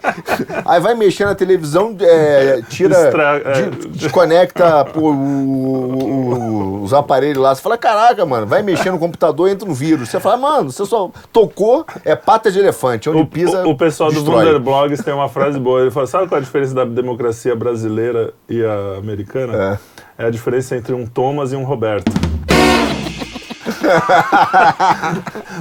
[0.65, 3.69] Aí vai mexer na televisão, é, tira, Estra- é.
[3.69, 7.53] de- desconecta pô, o- o- os aparelhos lá.
[7.55, 10.09] Você fala, caraca, mano, vai mexer no computador, entra no vírus.
[10.09, 13.09] Você fala, mano, você só tocou, é pata de elefante.
[13.09, 14.43] Onde O, pisa, o, o pessoal destrói.
[14.43, 15.81] do Wunderblogs tem uma frase boa.
[15.81, 19.79] Ele fala: sabe qual é a diferença da democracia brasileira e a americana?
[20.17, 22.11] É, a diferença entre um Thomas e um Roberto.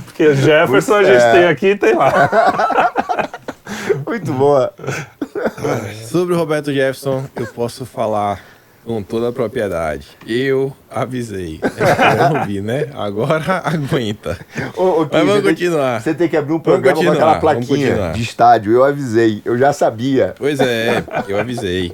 [0.05, 1.33] Porque Jefferson a gente É.
[1.33, 2.13] tem aqui e tem lá.
[4.07, 4.73] Muito boa.
[6.07, 8.41] Sobre o Roberto Jefferson, eu posso falar
[8.85, 10.07] com toda a propriedade.
[10.27, 11.59] Eu avisei.
[11.65, 12.91] Eu ouvi, né?
[12.95, 14.39] Agora aguenta.
[14.77, 16.01] Ô, ô, Mas vamos continuar.
[16.03, 18.73] Você tem que abrir um programa com aquela plaquinha de estádio.
[18.73, 20.35] Eu avisei, eu já sabia.
[20.39, 21.93] Pois é, eu avisei.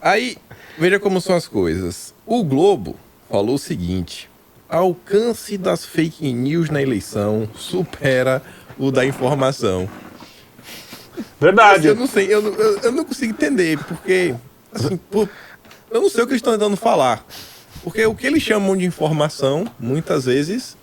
[0.00, 0.36] Aí,
[0.78, 2.14] veja como são as coisas.
[2.26, 2.94] O Globo
[3.30, 4.28] falou o seguinte:
[4.68, 8.42] alcance das fake news na eleição supera
[8.78, 9.88] o da informação.
[11.40, 11.86] Verdade.
[11.88, 14.34] Eu não sei, eu, não- eu, eu não consigo entender, porque,
[14.74, 15.26] assim, pô,
[15.96, 17.26] eu não sei o que eles estão tentando falar.
[17.82, 20.76] Porque o que eles chamam de informação, muitas vezes,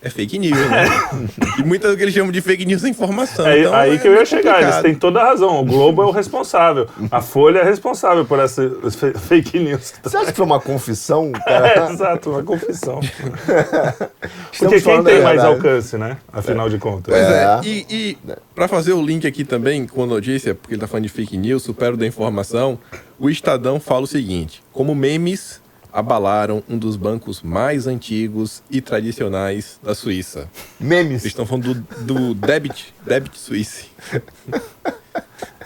[0.00, 0.84] é fake news, né?
[1.58, 3.46] e muitas vezes o que eles chamam de fake news é informação.
[3.46, 5.60] É Então, aí é que eu ia chegar, eles têm toda a razão.
[5.60, 6.86] O Globo é o responsável.
[7.10, 9.94] A Folha é responsável por essas fe- fake news.
[10.02, 11.68] Você acha que foi uma confissão, cara?
[11.88, 13.00] É, exato, uma confissão.
[14.58, 16.16] Porque quem tem mais alcance, né?
[16.32, 17.14] Afinal de contas.
[17.14, 17.60] Pois é, É.
[17.64, 18.18] e, e
[18.54, 21.36] para fazer o link aqui também com a notícia, porque ele tá falando de fake
[21.36, 22.78] news, supero da informação,
[23.18, 25.60] o Estadão fala o seguinte: como memes
[25.92, 30.48] abalaram um dos bancos mais antigos e tradicionais da Suíça.
[30.78, 31.22] Memes.
[31.22, 33.86] Eles estão falando do, do Debit, Debit Suisse.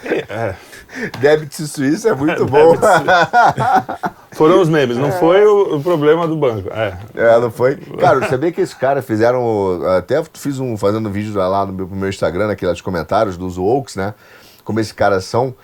[0.05, 0.55] É.
[1.21, 2.75] Débito suíço é muito bom.
[4.33, 6.69] Foram os memes, não foi o, o problema do banco.
[6.71, 6.99] É.
[7.15, 7.77] É, não foi?
[7.77, 9.81] Cara, eu sabia que esses caras fizeram.
[9.97, 13.59] Até fiz um fazendo um vídeo lá no meu, pro meu Instagram, naqueles comentários dos
[13.59, 14.15] Oaks, né?
[14.65, 15.55] Como esses caras são.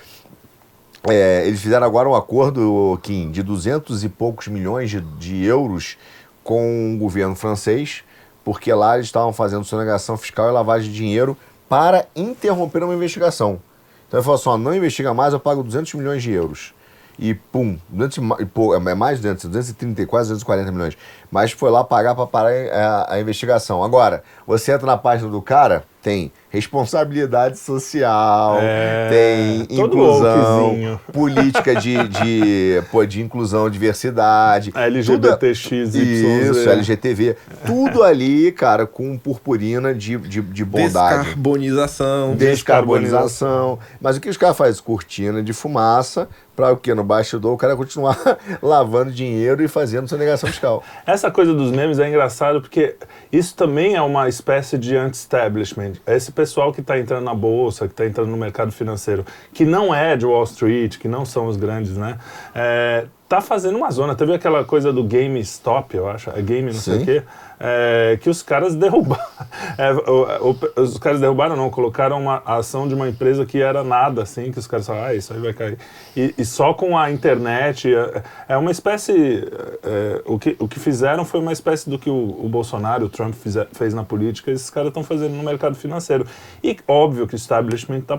[1.07, 5.97] É, eles fizeram agora um acordo, Kim, de 200 e poucos milhões de, de euros
[6.43, 8.03] com o governo francês,
[8.45, 11.37] porque lá eles estavam fazendo sonegação fiscal e lavagem de dinheiro
[11.69, 13.61] para interromper uma investigação.
[14.07, 16.75] Então ele falou assim: ó, não investiga mais, eu pago 200 milhões de euros.
[17.19, 20.97] E pum, 200, e pô, é mais de 200, 230, quase 240 milhões.
[21.31, 23.83] Mas foi lá pagar para parar a, a investigação.
[23.85, 32.09] Agora, você entra na página do cara, tem responsabilidade social, É, tem inclusão, política de,
[32.09, 34.73] de, pô, de inclusão, diversidade.
[34.75, 35.95] LGBTXYZ.
[35.95, 37.37] Isso, LGTV.
[37.67, 41.25] Tudo ali, cara, com purpurina de, de, de bondade.
[41.25, 42.35] Descarbonização.
[42.37, 43.79] Descarbonização.
[44.01, 44.83] Mas o que os caras fazem?
[44.83, 46.95] Cortina de fumaça para o quê?
[46.95, 48.19] No bastidor o cara continuar
[48.63, 50.83] lavando dinheiro e fazendo sonegação fiscal.
[51.07, 52.95] Essa coisa dos memes é engraçado porque
[53.33, 55.95] isso também é uma espécie de anti-establishment.
[56.07, 59.65] É esse pessoal que está entrando na bolsa, que está entrando no mercado financeiro, que
[59.65, 62.17] não é de Wall Street, que não são os grandes, né?
[62.55, 64.15] É, tá fazendo uma zona.
[64.15, 67.03] Teve aquela coisa do GameStop, eu acho, é game não sei Sim.
[67.03, 67.23] o quê,
[67.61, 69.23] é, que os caras derrubaram.
[69.77, 73.85] É, o- o- os caras derrubaram, não, colocaram uma ação de uma empresa que era
[73.85, 75.79] nada, assim, que os caras falaram, ah, isso aí vai cair.
[76.17, 79.45] E, e só com a internet, é, é uma espécie.
[79.85, 82.15] é, o, que, o que fizeram foi uma espécie do que o,
[82.45, 86.27] o Bolsonaro, o Trump fize- fez na política, esses caras estão fazendo no mercado financeiro.
[86.63, 88.19] E óbvio que o establishment está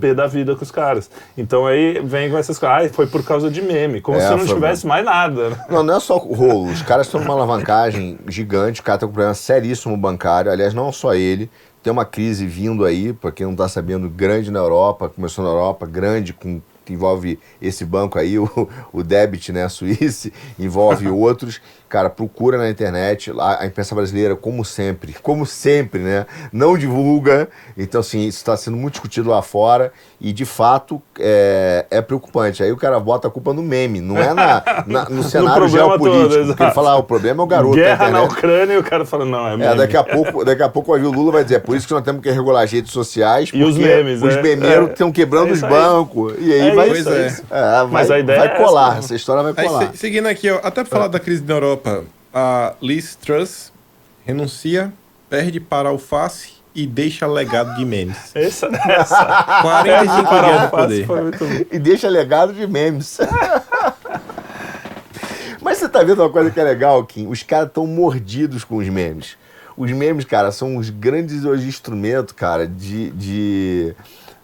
[0.00, 1.10] pé da vida com os caras.
[1.36, 4.30] Então aí vem com essas coisas, ah, foi por causa de meme, como É, se
[4.34, 5.50] não tivesse mais nada.
[5.50, 5.56] né?
[5.68, 6.70] Não, não é só o rolo.
[6.70, 10.50] Os caras estão numa alavancagem gigante, o cara tá com um problema seríssimo bancário.
[10.50, 11.50] Aliás, não só ele.
[11.82, 15.50] tem uma crise vindo aí, para quem não está sabendo, grande na Europa, começou na
[15.50, 21.08] Europa, grande com que envolve esse banco aí, o, o Debit, né, a Suíça, envolve
[21.08, 21.60] outros.
[21.94, 27.48] Cara, procura na internet, lá a imprensa brasileira, como sempre, como sempre, né, não divulga.
[27.78, 32.64] Então, assim, isso está sendo muito discutido lá fora e, de fato, é, é preocupante.
[32.64, 35.68] Aí o cara bota a culpa no meme, não é na, na no cenário no
[35.68, 36.46] geopolítico.
[36.46, 39.04] Todo, ele fala, ah, o problema é o garoto Guerra na Ucrânia e o cara
[39.04, 39.72] fala, não, é meme.
[39.72, 41.94] É, daqui a pouco, daqui a pouco o Lula vai dizer, é por isso que
[41.94, 45.12] nós temos que regular as redes sociais, e os memes, os é, memeiros é, estão
[45.12, 46.34] quebrando é os bancos.
[46.40, 47.28] E aí É vai, isso, é.
[47.50, 49.90] vai, Mas a ideia vai é colar, essa, essa, história vai Aí, colar.
[49.92, 51.83] se- seguindo aqui, ó, até pra falar da crise na Europa,
[52.32, 53.72] a Liz Truss
[54.24, 54.92] renuncia,
[55.28, 58.16] perde para alface e deixa legado de memes.
[58.34, 61.06] Essa, essa 45 para dias de alface poder.
[61.06, 61.64] foi muito bom.
[61.70, 63.18] E deixa legado de memes.
[65.62, 67.26] Mas você tá vendo uma coisa que é legal, Kim?
[67.26, 69.36] Os caras estão mordidos com os memes.
[69.76, 73.94] Os memes, cara, são os grandes hoje instrumentos, cara, de, de,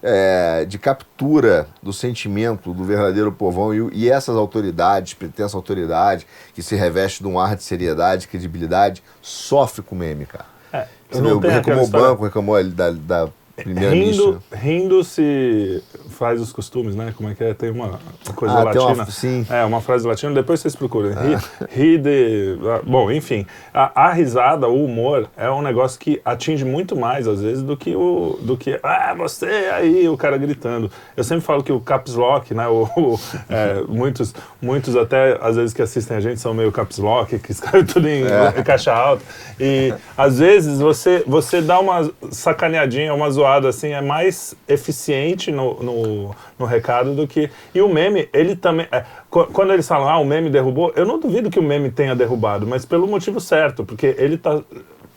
[0.02, 3.74] é, de captura do sentimento do verdadeiro povão.
[3.74, 9.02] E, e essas autoridades, pretensas autoridades, que se revestem de um ar de seriedade, credibilidade,
[9.20, 10.46] sofre com meme, cara.
[10.72, 10.86] É,
[11.20, 13.28] não reclamou o banco, reclamou ali da, da
[13.66, 17.12] Rindo, rindo se faz os costumes, né?
[17.16, 17.54] Como é que é?
[17.54, 17.98] Tem uma
[18.34, 19.06] coisa Ah, tem uma- latina.
[19.10, 19.46] sim.
[19.50, 21.10] É, uma frase latina, depois vocês procuram.
[21.10, 21.36] Ri,
[21.70, 22.58] ri de.
[22.68, 23.46] ah, Bom, enfim.
[23.72, 27.76] A, a risada, o humor, é um negócio que atinge muito mais, às vezes, do
[27.76, 28.38] que o.
[28.42, 28.78] do que.
[28.82, 30.90] Ah, você aí, o cara gritando.
[31.16, 32.66] Eu sempre falo que o caps lock, né?
[32.68, 36.98] O, o, é, muitos, muitos até, às vezes, que assistem a gente são meio caps
[36.98, 38.22] lock, que escrevem tudo em,
[38.58, 39.22] em caixa alta.
[39.58, 45.82] E às vezes você, você dá uma sacaneadinha, uma zoada assim, é mais eficiente no,
[45.82, 47.50] no, no recado do que.
[47.74, 48.86] E o meme, ele também.
[48.92, 51.90] é, qu- quando eles falam, ah, o meme derrubou, eu não duvido que o meme
[51.90, 54.60] tenha derrubado, mas pelo motivo certo, porque ele está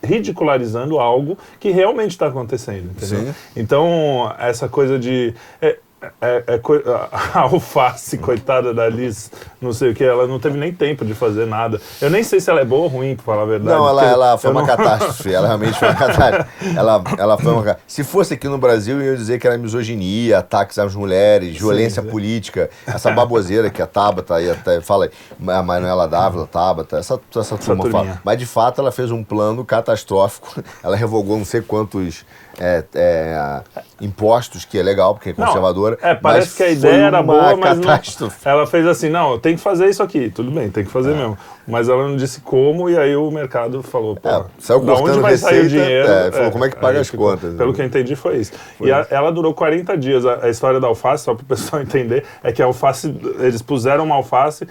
[0.04, 3.20] ridicularizando algo que realmente está acontecendo, entendeu?
[3.28, 3.36] Sim.
[3.56, 5.34] Então, essa coisa de.
[5.62, 5.78] é-
[6.22, 10.58] é- é coi- a alface, coitada da Liz, não sei o que, ela não teve
[10.58, 11.80] nem tempo de fazer nada.
[12.02, 13.78] Eu nem sei se ela é boa ou ruim, pra falar a verdade.
[13.78, 15.34] Não, ela, ela foi uma não- catástrofe.
[15.34, 16.50] Ela realmente foi uma catástrofe.
[16.78, 20.40] Ela, ela foi uma Se fosse aqui no Brasil, eu ia dizer que era misoginia,
[20.40, 22.10] ataques às mulheres, violência sim.
[22.10, 25.10] política, essa baboseira que a Tabata e até fala,
[25.48, 28.22] a Manuela Dávila, Tabata, essa, essa turma fala.
[28.24, 30.64] Mas de fato ela fez um plano catastrófico.
[30.84, 32.26] Ela revogou não sei quantos
[32.60, 33.62] é, é,
[34.02, 35.98] impostos, que é legal, porque é Não, conservadora.
[36.02, 38.38] É, parece que a foi ideia era boa, mas não, catástrofe.
[38.48, 40.30] ela fez assim, não, tem que fazer isso aqui.
[40.30, 41.38] Tudo bem, tem que fazer mesmo.
[41.66, 45.20] Mas ela não disse como, e aí o mercado falou, pô, É, saiu da onde
[45.20, 46.08] vai sair o receita, dinheiro?
[46.10, 47.56] é, falou, como é que paga aí as ficou- contas?
[47.56, 48.52] Pelo que eu entendi foi isso.
[48.82, 50.26] e a- ela durou 40 dias.
[50.26, 53.62] A, a história da alface, só para o pessoal entender, é que a alface, eles
[53.62, 54.68] puseram uma alface,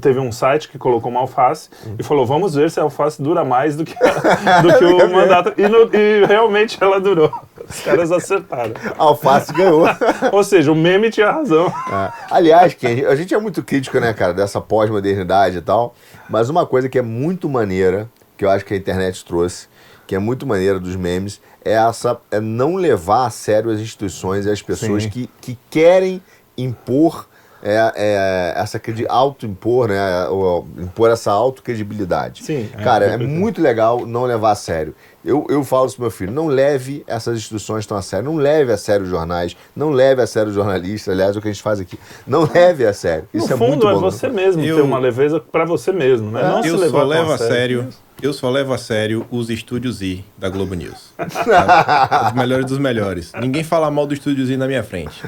[0.00, 1.68] teve um site que colocou uma alface
[1.98, 5.10] e falou, vamos ver se a alface dura mais do que, a- do que o
[5.12, 5.52] mandato.
[5.56, 7.32] E, no- e realmente ela durou.
[7.68, 8.72] Os caras acertaram.
[8.98, 9.84] A alface ganhou.
[10.32, 11.66] Ou seja, o meme tinha razão.
[11.66, 12.12] É.
[12.30, 15.94] Aliás, Ken, a gente é muito crítico, né, cara, dessa pós-modernidade e tal.
[16.28, 19.68] Mas uma coisa que é muito maneira, que eu acho que a internet trouxe,
[20.06, 24.46] que é muito maneira dos memes, é essa é não levar a sério as instituições
[24.46, 25.08] e as pessoas Sim.
[25.10, 26.22] que, que querem
[26.56, 27.26] impor
[27.68, 30.26] é, é, essa credi- auto-impor, né?
[30.28, 32.44] ou impor essa autocredibilidade.
[32.44, 33.28] Sim, é, Cara, é certeza.
[33.30, 34.94] muito legal não levar a sério.
[35.24, 38.36] Eu, eu falo isso pro meu filho, não leve essas instituições tão a sério, não
[38.36, 41.48] leve a sério os jornais, não leve a sério os jornalistas, aliás, é o que
[41.48, 41.98] a gente faz aqui.
[42.24, 43.28] Não leve a sério.
[43.34, 44.00] Isso no é fundo, muito é bom.
[44.00, 46.42] você mesmo Eu- ter uma leveza pra você mesmo, né?
[46.42, 47.88] não se eu levar só levo a sério.
[48.22, 51.12] Eu só levo a sério os estúdios I da Globo News.
[51.18, 53.30] Os melhores dos melhores.
[53.38, 55.20] Ninguém fala mal do estúdios I na minha frente.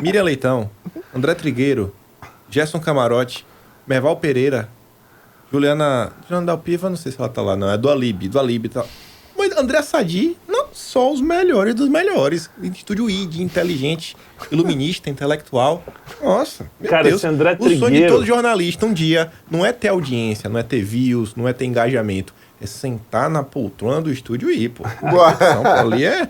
[0.00, 0.70] Miriam Leitão,
[1.14, 1.94] André Trigueiro,
[2.48, 3.46] Gerson Camarote,
[3.86, 4.68] Merval Pereira,
[5.52, 6.12] Juliana.
[6.28, 7.70] Juliana Dalpiva, não sei se ela tá lá, não.
[7.70, 8.88] É do Alib, do Alib e tal.
[9.36, 12.48] Mas André Sadi, não só os melhores dos melhores.
[12.62, 14.16] Estúdio I, de inteligente,
[14.50, 15.82] iluminista, intelectual.
[16.22, 17.16] Nossa, meu Cara, Deus.
[17.16, 20.58] esse André O sonho de Trigueiro- todo jornalista um dia não é ter audiência, não
[20.58, 22.32] é ter views, não é ter engajamento.
[22.60, 24.84] É sentar na poltrona do estúdio e ir, pô.
[25.02, 26.28] Então, ali é.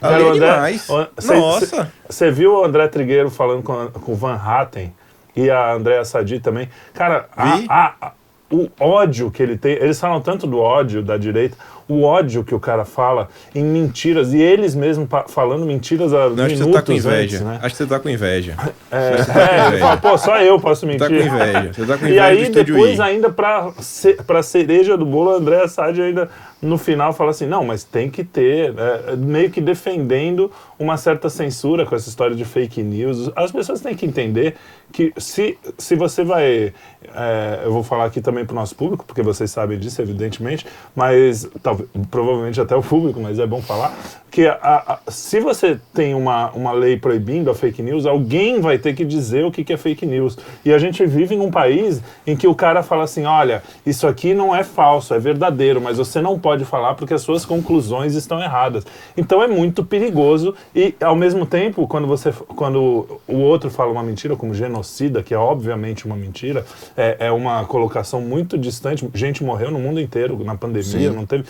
[0.00, 0.80] Cara, é André- demais.
[1.18, 1.66] cê- Nossa.
[1.66, 4.92] cê- Você viu o André Trigueiro falando com, a- com o Van Hatten
[5.36, 6.68] e a Andréa Sadi também?
[6.92, 8.12] Cara, a- a- a-
[8.50, 11.56] o ódio que ele tem, eles falam tanto do ódio da direita,
[11.88, 16.44] o ódio que o cara fala em mentiras, e eles mesmos falando mentiras há Não,
[16.44, 17.22] acho que minutos você tá com inveja.
[17.36, 17.58] antes, né?
[17.62, 18.56] Acho que você tá com inveja.
[18.92, 19.96] É, Você tá com é, inveja.
[19.96, 21.00] pô, só eu posso mentir.
[21.00, 21.72] tá com inveja.
[21.74, 22.26] Você tá com E inveja do
[22.58, 23.02] aí, depois, I.
[23.02, 27.46] ainda pra, ce- pra cereja do bolo, a André Sade ainda no final fala assim:
[27.46, 32.34] não, mas tem que ter, é, meio que defendendo uma certa censura com essa história
[32.34, 33.30] de fake news.
[33.36, 34.56] As pessoas têm que entender
[34.92, 36.72] que se, se você vai.
[37.14, 41.48] é, eu vou falar aqui também pro nosso público, porque vocês sabem disso, evidentemente, mas
[41.62, 43.96] talvez tal, provavelmente até o público, mas é bom falar,
[44.34, 48.76] que a, a, se você tem uma, uma lei proibindo a fake news, alguém vai
[48.78, 50.36] ter que dizer o que, que é fake news.
[50.64, 54.34] E a gente vive num país em que o cara fala assim: olha, isso aqui
[54.34, 58.42] não é falso, é verdadeiro, mas você não pode falar porque as suas conclusões estão
[58.42, 58.84] erradas.
[59.16, 64.02] Então é muito perigoso e, ao mesmo tempo, quando, você, quando o outro fala uma
[64.02, 66.66] mentira, como genocida, que é obviamente uma mentira,
[66.96, 69.08] é, é uma colocação muito distante.
[69.14, 71.14] Gente morreu no mundo inteiro na pandemia, Sim.
[71.14, 71.44] não teve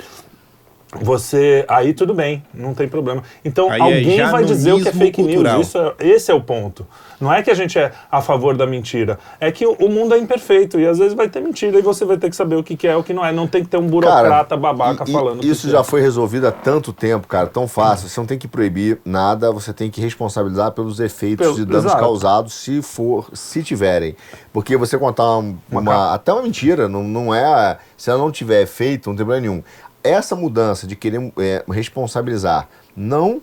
[1.01, 3.23] você aí tudo bem, não tem problema.
[3.45, 5.55] Então aí é alguém é vai dizer o que é fake cultural.
[5.57, 5.69] news.
[5.69, 6.87] Isso é, esse é o ponto.
[7.21, 10.15] Não é que a gente é a favor da mentira, é que o, o, mundo
[10.15, 12.63] é imperfeito e às vezes vai ter mentira e você vai ter que saber o
[12.63, 13.33] que, que é o que não é.
[13.33, 15.45] Não tem que ter um burocrata cara, babaca e, falando.
[15.45, 15.85] Isso já é.
[15.85, 18.09] foi resolvido há tanto tempo, cara, tão fácil.
[18.09, 21.87] Você não tem que proibir nada, você tem que responsabilizar pelos efeitos Pelo, de danos
[21.87, 22.01] exato.
[22.01, 24.17] causados, se for, se tiverem.
[24.53, 27.79] Porque você contar uma, uma até uma mentira, não, não é.
[27.97, 29.63] Se ela não tiver efeito, não tem problema nenhum
[30.05, 33.41] essa mudança de querer é, responsabilizar não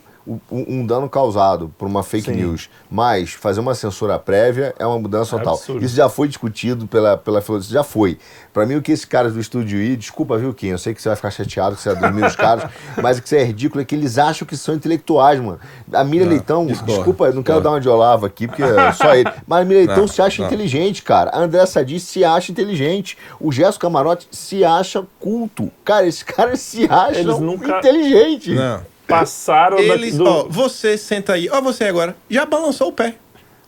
[0.52, 2.36] um dano causado por uma fake Sim.
[2.36, 5.56] news, mas fazer uma censura prévia é uma mudança é total.
[5.56, 5.84] Absurdo.
[5.84, 8.20] Isso já foi discutido pela, pela filosofia, já foi.
[8.54, 10.68] Para mim, o que esses caras do estúdio I, desculpa, viu, Kim?
[10.68, 12.70] Eu sei que você vai ficar chateado que você é dormir os caras,
[13.02, 15.60] mas o que é ridículo é que eles acham que são intelectuais, mano.
[15.92, 18.92] A Miriam Leitão, discorre, desculpa, eu não quero dar uma de Olavo aqui, porque é
[18.92, 19.30] só ele.
[19.48, 20.48] Mas a Miriam Leitão não, se acha não.
[20.48, 21.32] inteligente, cara.
[21.32, 23.18] A André Sadi se acha inteligente.
[23.40, 25.72] O Gesso Camarote se acha culto.
[25.84, 27.80] Cara, esses caras se acham nunca...
[27.80, 28.56] inteligentes.
[28.56, 30.26] Não passaram Eles, do...
[30.26, 31.50] ó, você senta aí.
[31.52, 32.16] Ó, você agora.
[32.30, 33.16] Já balançou o pé.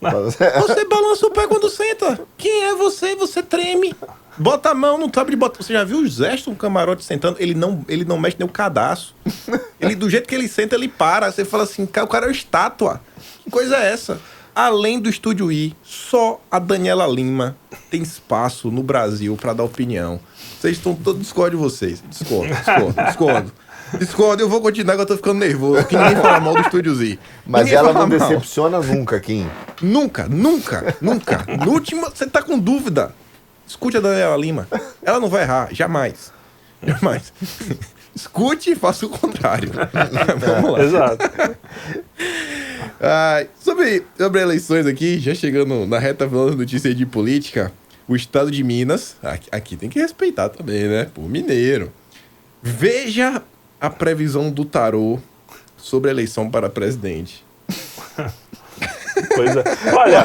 [0.00, 2.20] você balança o pé quando senta.
[2.36, 3.14] Quem é você?
[3.14, 3.94] Você treme.
[4.36, 5.62] Bota a mão, não sabe de bota.
[5.62, 7.36] Você já viu o Zesto, um camarote sentando?
[7.40, 9.14] Ele não, ele não mexe nem o cadastro.
[9.80, 11.30] ele, do jeito que ele senta, ele para.
[11.30, 13.00] Você fala assim, o cara é uma estátua.
[13.44, 14.20] Que coisa é essa?
[14.54, 17.56] Além do Estúdio I, só a Daniela Lima
[17.90, 20.20] tem espaço no Brasil para dar opinião.
[20.60, 22.02] Vocês estão todos discordo de vocês.
[22.08, 23.52] Discordo, discordo, discordo.
[23.98, 25.84] Discordo, eu vou continuar que eu tô ficando nervoso.
[25.86, 27.18] Que ninguém fala mal do Estúdio Z.
[27.46, 28.08] Mas ninguém ela não mal.
[28.08, 29.48] decepciona nunca, Kim.
[29.80, 31.44] Nunca, nunca, nunca.
[31.64, 33.14] No último, você tá com dúvida.
[33.66, 34.68] Escute a Daniela Lima.
[35.02, 36.32] Ela não vai errar, jamais.
[36.82, 37.32] Jamais.
[38.14, 39.70] Escute e faça o contrário.
[40.38, 40.84] Vamos lá.
[40.84, 41.30] Exato.
[43.00, 47.72] Ah, sobre, sobre eleições aqui, já chegando na reta final das notícias de política,
[48.06, 51.08] o estado de Minas, aqui, aqui tem que respeitar também, né?
[51.12, 51.92] Pô, mineiro.
[52.62, 53.42] Veja
[53.84, 55.18] a previsão do tarô
[55.76, 57.44] sobre a eleição para presidente?
[59.34, 59.64] Pois é.
[59.94, 60.24] Olha.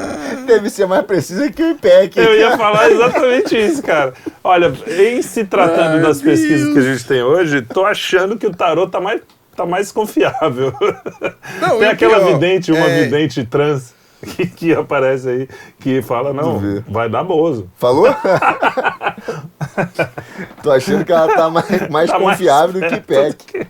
[0.46, 2.18] Deve ser mais precisa que o IPEC.
[2.18, 4.14] Eu ia falar exatamente isso, cara.
[4.42, 6.72] Olha, em se tratando Ai, das pesquisas Deus.
[6.72, 9.20] que a gente tem hoje, tô achando que o tarô tá mais,
[9.54, 10.72] tá mais confiável.
[11.60, 13.02] Não, tem aquela pior, vidente, uma é...
[13.02, 13.94] vidente trans.
[14.20, 17.70] Que, que, aparece aí, que fala, não, vai dar Bozo.
[17.76, 18.06] Falou?
[20.62, 23.66] Tô achando que ela tá mais, mais tá confiável mais do que PEC.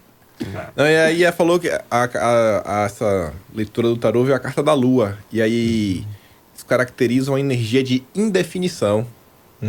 [0.74, 4.40] Não, e aí ela falou que a, a, a, essa leitura do tarô veio a
[4.40, 5.18] carta da lua.
[5.30, 6.06] E aí
[6.54, 9.06] isso caracteriza uma energia de indefinição.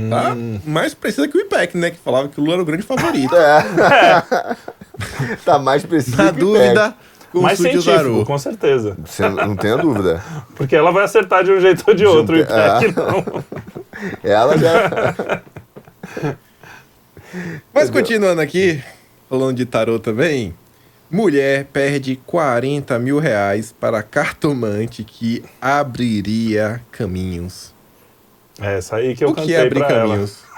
[0.09, 0.33] Tá?
[0.33, 0.59] Hum.
[0.65, 1.91] Mais precisa que o IPEC, né?
[1.91, 3.35] Que falava que o Lula era o grande favorito.
[3.35, 4.55] É.
[5.43, 6.95] tá mais preciso Na que o dúvida,
[7.33, 8.95] mais científico, com certeza.
[9.05, 10.23] Você não tenha dúvida.
[10.55, 12.79] Porque ela vai acertar de um jeito ou de outro, o IPEC ah.
[12.95, 13.43] não.
[14.23, 15.41] Ela já...
[17.73, 18.81] Mas continuando aqui,
[19.29, 20.53] falando de tarô também,
[21.09, 27.73] mulher perde 40 mil reais para cartomante que abriria caminhos.
[28.59, 30.43] É essa aí que eu o cantei que é abrir caminhos?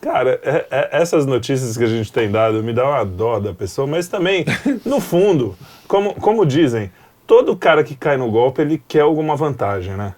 [0.00, 3.52] Cara, é, é, essas notícias que a gente tem dado me dá uma dó da
[3.52, 4.46] pessoa, mas também,
[4.84, 6.90] no fundo, como, como dizem,
[7.26, 10.14] todo cara que cai no golpe, ele quer alguma vantagem, né?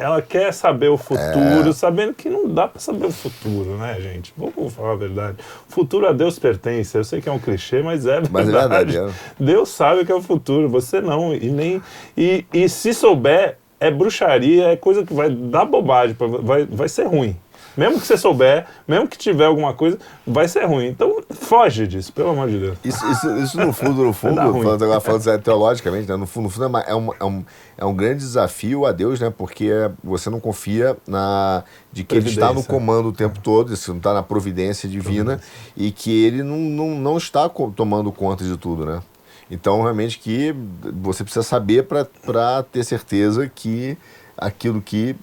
[0.00, 1.72] Ela quer saber o futuro, é.
[1.74, 4.32] sabendo que não dá para saber o futuro, né, gente?
[4.34, 5.36] Vamos falar a verdade.
[5.68, 6.96] O futuro a Deus pertence.
[6.96, 8.32] Eu sei que é um clichê, mas é verdade.
[8.32, 9.08] Mas é verdade é.
[9.38, 11.34] Deus sabe o que é o futuro, você não.
[11.34, 11.82] E nem
[12.16, 17.06] e, e se souber, é bruxaria, é coisa que vai dar bobagem, vai, vai ser
[17.06, 17.36] ruim.
[17.76, 20.88] Mesmo que você souber, mesmo que tiver alguma coisa, vai ser ruim.
[20.88, 22.78] Então, foge disso, pelo amor de Deus.
[22.84, 26.16] Isso, isso, isso no fundo, no fundo, falando agora falando teologicamente, né?
[26.16, 27.44] no fundo, no fundo é, um, é, um,
[27.78, 29.32] é um grande desafio a Deus, né?
[29.36, 29.70] Porque
[30.02, 33.98] você não confia na de que ele está no comando o tempo todo, isso não
[33.98, 35.74] está na providência divina providência.
[35.76, 39.02] e que ele não, não, não está tomando conta de tudo, né?
[39.50, 40.54] Então, realmente, que
[41.02, 43.98] você precisa saber para ter certeza que
[44.40, 45.14] aquilo que,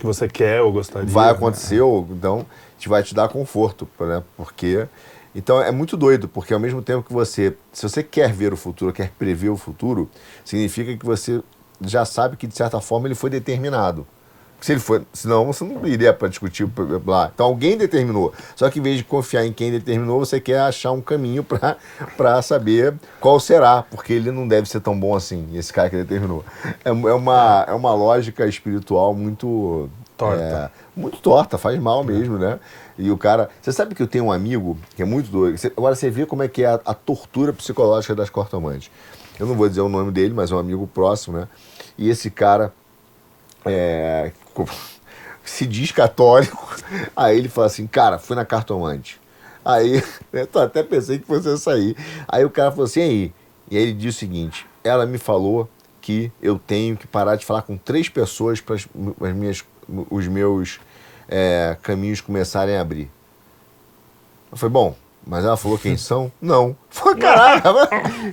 [0.00, 1.08] que você quer ou gostaria.
[1.08, 1.82] Vai acontecer, né?
[1.82, 2.46] ou, então
[2.78, 4.22] te vai te dar conforto, né?
[4.36, 4.88] Porque
[5.34, 8.56] então é muito doido, porque ao mesmo tempo que você, se você quer ver o
[8.56, 10.08] futuro, quer prever o futuro,
[10.44, 11.42] significa que você
[11.80, 14.06] já sabe que de certa forma ele foi determinado.
[14.64, 16.66] Se ele for, senão você não iria para discutir
[17.06, 17.30] lá.
[17.34, 18.32] Então alguém determinou.
[18.56, 22.40] Só que em vez de confiar em quem determinou, você quer achar um caminho para
[22.40, 26.42] saber qual será, porque ele não deve ser tão bom assim, esse cara que determinou.
[26.82, 30.42] É, é uma, é uma lógica espiritual muito torta.
[30.42, 32.58] É, muito torta, faz mal mesmo, né?
[32.96, 33.50] E o cara.
[33.60, 35.60] Você sabe que eu tenho um amigo que é muito doido.
[35.76, 38.90] Agora você vê como é que é a, a tortura psicológica das cortomantes.
[39.38, 41.48] Eu não vou dizer o nome dele, mas é um amigo próximo, né?
[41.98, 42.72] E esse cara
[43.66, 44.32] é,
[45.44, 46.76] se diz católico.
[47.16, 49.20] Aí ele fala assim, cara, fui na cartomante.
[49.64, 50.02] Aí,
[50.32, 51.96] eu até pensei que fosse sair.
[52.28, 53.32] Aí o cara falou assim, aí.
[53.70, 55.68] E aí ele disse o seguinte: ela me falou
[56.02, 58.86] que eu tenho que parar de falar com três pessoas para as
[59.34, 59.64] minhas,
[60.10, 60.78] os meus
[61.26, 63.10] é, caminhos começarem a abrir.
[64.52, 64.94] Eu falei, bom,
[65.26, 66.30] mas ela falou quem são?
[66.40, 66.76] Não.
[66.90, 67.72] Falei, caraca,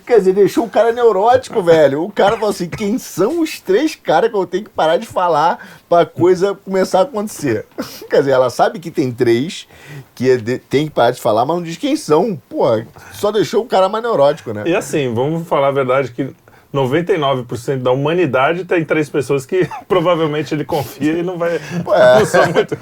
[0.05, 2.03] quer dizer, deixou o cara neurótico, velho.
[2.03, 5.05] O cara falou assim: quem são os três caras que eu tenho que parar de
[5.05, 7.65] falar pra coisa começar a acontecer?
[8.09, 9.67] Quer dizer, ela sabe que tem três
[10.13, 10.37] que é
[10.69, 12.39] tem que parar de falar, mas não diz quem são.
[12.49, 12.65] Pô,
[13.13, 14.63] só deixou o cara mais neurótico, né?
[14.65, 16.33] E assim, vamos falar a verdade que
[16.73, 21.59] 99% da humanidade tem três pessoas que provavelmente ele confia e não vai.
[21.83, 22.19] Pô, é.
[22.19, 22.77] Não são muito.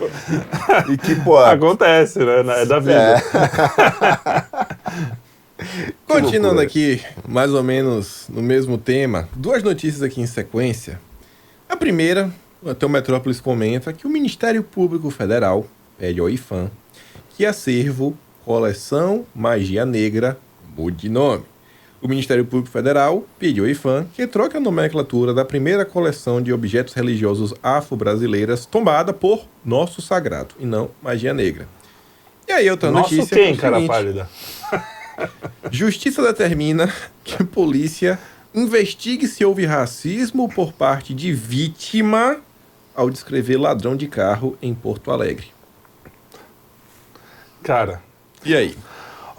[0.92, 1.38] E que, pô.
[1.38, 2.62] Acontece, né?
[2.62, 2.94] É da vida.
[2.94, 3.20] É.
[6.08, 11.00] Continuando aqui, mais ou menos no mesmo tema, duas notícias aqui em sequência.
[11.68, 12.32] A primeira,
[12.66, 15.68] até o Metrópolis comenta que o Ministério Público Federal
[15.98, 16.72] pede ao IFAM
[17.36, 20.38] que acervo Coleção Magia Negra
[20.76, 21.44] mude de nome
[22.02, 26.54] o Ministério Público Federal pediu ao IFAM que troque a nomenclatura da primeira coleção de
[26.54, 31.68] objetos religiosos afro-brasileiras tombada por Nosso Sagrado e não Magia Negra.
[32.48, 33.38] E aí outra Nosso notícia...
[33.38, 34.30] quem, é cara pálida?
[35.70, 36.92] Justiça determina
[37.24, 38.18] que a polícia
[38.56, 42.38] investigue se houve racismo por parte de vítima
[42.96, 45.48] ao descrever ladrão de carro em Porto Alegre.
[47.62, 48.02] Cara...
[48.46, 48.76] E aí?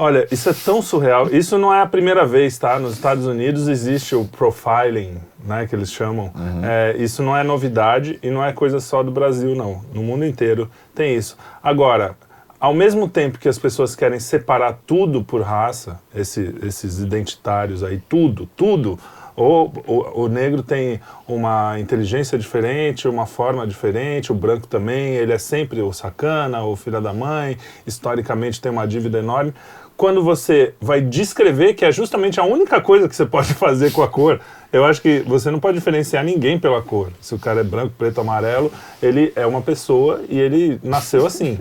[0.02, 1.28] Olha, isso é tão surreal.
[1.30, 2.78] Isso não é a primeira vez, tá?
[2.78, 6.32] Nos Estados Unidos existe o profiling, né, que eles chamam.
[6.34, 6.64] Uhum.
[6.64, 9.82] É, isso não é novidade e não é coisa só do Brasil, não.
[9.92, 11.36] No mundo inteiro tem isso.
[11.62, 12.16] Agora,
[12.58, 18.02] ao mesmo tempo que as pessoas querem separar tudo por raça, esse, esses identitários aí,
[18.08, 18.98] tudo, tudo,
[19.36, 25.32] ou o, o, negro tem uma inteligência diferente, uma forma diferente, o branco também, ele
[25.32, 29.54] é sempre o sacana, o filho da mãe, historicamente tem uma dívida enorme
[30.00, 34.02] quando você vai descrever, que é justamente a única coisa que você pode fazer com
[34.02, 34.40] a cor,
[34.72, 37.10] eu acho que você não pode diferenciar ninguém pela cor.
[37.20, 38.72] Se o cara é branco, preto, amarelo,
[39.02, 41.58] ele é uma pessoa e ele nasceu assim.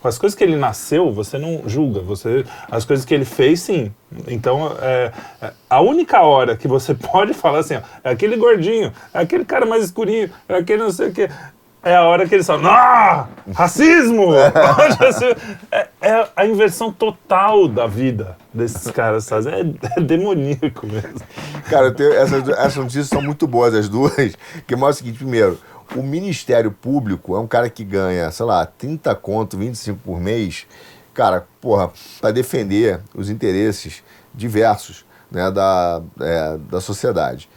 [0.00, 2.00] Com as coisas que ele nasceu, você não julga.
[2.00, 3.92] Você, as coisas que ele fez, sim.
[4.28, 5.12] Então, é,
[5.42, 9.44] é a única hora que você pode falar assim, ó, é aquele gordinho, é aquele
[9.44, 11.28] cara mais escurinho, é aquele não sei o quê
[11.84, 14.34] é a hora que eles falam, ah, racismo!
[15.70, 19.48] é, é, a inversão total da vida desses caras, sabe?
[19.50, 21.20] É, é demoníaco mesmo.
[21.68, 25.58] Cara, tenho, essas, essas notícias são muito boas, as duas, que mostra o seguinte, primeiro,
[25.94, 30.66] o Ministério Público é um cara que ganha, sei lá, 30 conto, 25 por mês,
[31.12, 37.48] cara, porra, para defender os interesses diversos né, da, é, da sociedade.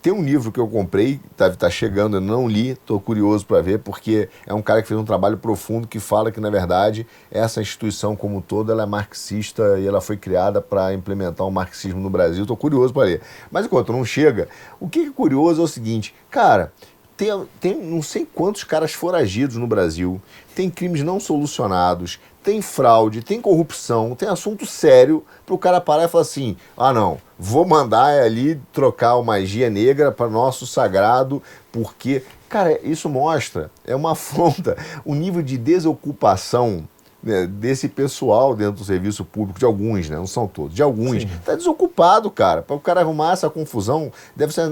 [0.00, 3.60] Tem um livro que eu comprei, tá, tá chegando, eu não li, estou curioso para
[3.60, 7.04] ver, porque é um cara que fez um trabalho profundo que fala que, na verdade,
[7.32, 12.00] essa instituição como toda ela é marxista e ela foi criada para implementar o marxismo
[12.00, 12.42] no Brasil.
[12.42, 13.22] Estou curioso para ler.
[13.50, 16.72] Mas enquanto não chega, o que é curioso é o seguinte, cara,
[17.16, 17.28] tem,
[17.60, 20.22] tem não sei quantos caras foragidos no Brasil,
[20.54, 26.04] tem crimes não solucionados, tem fraude, tem corrupção, tem assunto sério para o cara parar
[26.04, 31.42] e falar assim: ah, não, vou mandar ali trocar o magia negra para nosso sagrado,
[31.70, 36.88] porque, cara, isso mostra, é uma afronta, o nível de desocupação
[37.22, 40.16] né, desse pessoal dentro do serviço público, de alguns, né?
[40.16, 41.24] Não são todos, de alguns.
[41.24, 42.62] Está desocupado, cara.
[42.62, 44.70] Para o cara arrumar essa confusão, deve ser.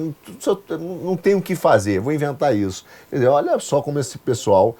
[0.80, 2.86] Não tem o que fazer, vou inventar isso.
[3.10, 4.74] Quer dizer, olha só como esse pessoal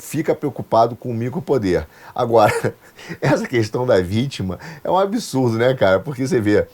[0.00, 1.86] fica preocupado com o micropoder.
[2.14, 2.74] Agora,
[3.20, 6.00] essa questão da vítima é um absurdo, né, cara?
[6.00, 6.66] Porque você vê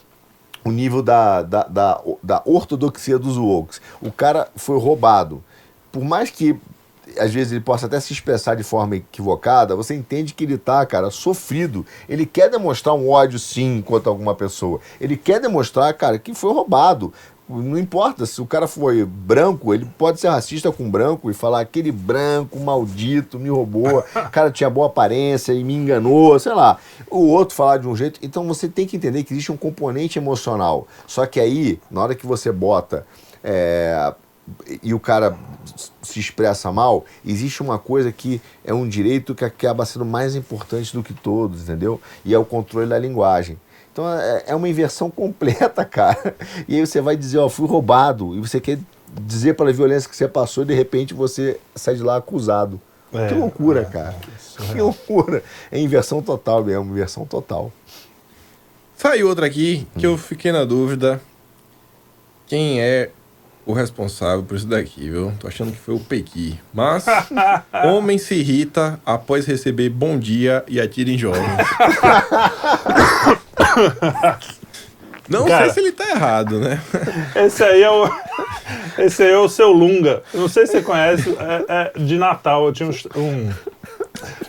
[0.63, 3.79] o nível da, da, da, da ortodoxia dos woke.
[4.01, 5.43] O cara foi roubado.
[5.91, 6.59] Por mais que
[7.17, 10.85] às vezes ele possa até se expressar de forma equivocada, você entende que ele está,
[10.85, 11.85] cara, sofrido.
[12.07, 14.81] Ele quer demonstrar um ódio, sim, contra alguma pessoa.
[14.99, 17.13] Ele quer demonstrar, cara, que foi roubado.
[17.49, 21.61] Não importa se o cara foi branco, ele pode ser racista com branco e falar
[21.61, 26.77] aquele branco maldito me roubou, o cara tinha boa aparência e me enganou, sei lá.
[27.09, 28.19] O outro falar de um jeito.
[28.21, 30.87] Então você tem que entender que existe um componente emocional.
[31.07, 33.07] Só que aí, na hora que você bota
[33.41, 34.13] é,
[34.83, 35.37] e o cara
[36.01, 40.93] se expressa mal, existe uma coisa que é um direito que acaba sendo mais importante
[40.93, 42.01] do que todos, entendeu?
[42.25, 43.57] E é o controle da linguagem.
[43.97, 46.35] Então é, é uma inversão completa, cara.
[46.67, 48.77] E aí você vai dizer, ó, fui roubado, e você quer
[49.21, 52.79] dizer pela violência que você passou e de repente você sai de lá acusado.
[53.11, 54.15] É, que loucura, é, cara.
[54.59, 55.43] é Que loucura.
[55.71, 57.71] É inversão total mesmo, inversão total.
[58.95, 61.19] Saiu outra aqui que eu fiquei na dúvida.
[62.45, 63.09] Quem é
[63.67, 65.33] o responsável por isso daqui, viu?
[65.39, 66.57] Tô achando que foi o Pequi.
[66.73, 67.05] Mas,
[67.85, 71.43] homem se irrita após receber bom dia e atira em jovens.
[75.29, 75.65] Não Cara.
[75.65, 76.79] sei se ele tá errado, né?
[77.35, 78.09] Esse aí é o.
[78.97, 80.23] Esse aí é o seu Lunga.
[80.33, 82.67] Não sei se você conhece, é, é de Natal.
[82.67, 83.53] Eu tinha um, um-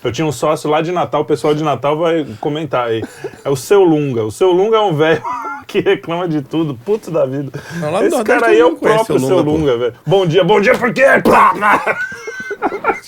[0.03, 3.03] Eu tinha um sócio lá de Natal, o pessoal de Natal vai comentar aí.
[3.45, 4.25] É o seu Lunga.
[4.25, 5.23] O seu Lunga é um velho
[5.67, 7.53] que reclama de tudo, puto da vida.
[7.81, 9.95] Não, lá no Esse Nordeste cara aí é o próprio seu Lunga, velho.
[10.07, 11.05] Bom dia, bom dia por quê?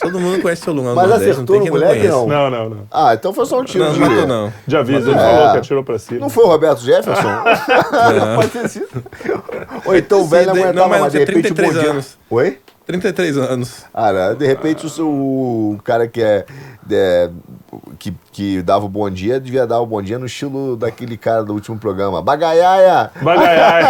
[0.01, 2.27] Todo mundo conhece seu Lunga Mas Nordeste, acertou não tem no moleque, não?
[2.27, 2.87] Não, não, não.
[2.91, 3.99] Ah, então foi só um tiro Não, de...
[4.01, 4.53] não matou não.
[4.67, 5.23] De aviso, ele É.
[5.23, 6.21] falou que atirou pra cima.
[6.21, 7.23] Não foi o Roberto Jefferson?
[7.29, 8.89] Não pode ter sido.
[9.85, 11.91] Ou então o velho não aguentava, não, mas mas de repente o 33 bom dia...
[11.91, 12.19] anos.
[12.31, 12.59] Oi?
[12.91, 13.85] 33 anos.
[13.95, 14.35] Ah, né?
[14.35, 16.45] de repente o, seu, o cara que é,
[16.91, 17.31] é,
[17.99, 21.45] que, que dava o bom dia devia dar o bom dia no estilo daquele cara
[21.45, 22.21] do último programa.
[22.21, 23.11] Bagaiaia!
[23.23, 23.85] Bagaiai.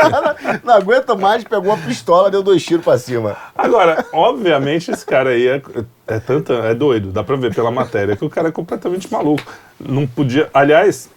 [0.62, 3.36] Não aguenta mais, pegou uma pistola, deu dois tiros pra cima.
[3.56, 5.62] Agora, obviamente, esse cara aí é,
[6.06, 9.42] é, tanto, é doido, dá pra ver pela matéria que o cara é completamente maluco.
[9.80, 10.50] Não podia.
[10.52, 11.08] Aliás,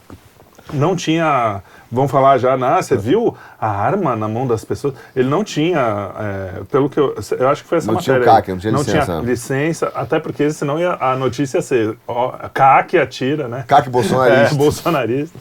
[0.73, 1.61] não tinha.
[1.91, 2.81] Vamos falar já, né?
[2.81, 4.93] Você viu a arma na mão das pessoas?
[5.15, 7.15] Ele não tinha, é, pelo que eu.
[7.37, 8.31] Eu acho que foi essa Não tinha matéria.
[8.31, 8.41] o aí.
[8.41, 9.05] CAC, não tinha não licença.
[9.05, 13.63] tinha licença, até porque senão ia, a notícia ia ser ó, CAC atira, né?
[13.67, 14.53] CAC bolsonarista.
[14.53, 15.39] É, bolsonarista.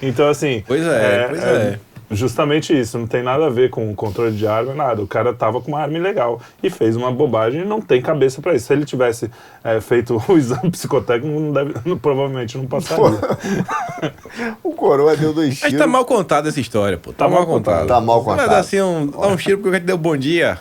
[0.00, 0.62] Então, assim.
[0.66, 1.78] Pois é, pois é.
[2.10, 5.02] Justamente isso, não tem nada a ver com controle de arma, nada.
[5.02, 8.40] O cara tava com uma arma ilegal e fez uma bobagem e não tem cabeça
[8.40, 8.66] pra isso.
[8.66, 9.30] Se ele tivesse
[9.62, 13.18] é, feito o exame psicotécnico, não deve- não- provavelmente não passaria.
[14.62, 15.78] O coroa deu dois Mas tiros.
[15.78, 17.12] tá mal contada essa história, pô.
[17.12, 17.80] Tá, Tá mal mal contada.
[17.82, 17.88] contado.
[17.88, 18.50] Tá mal Vai contado.
[18.50, 20.58] dar assim um, dar um tiro porque o cara te deu bom dia.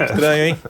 [0.00, 0.58] Estranho, hein?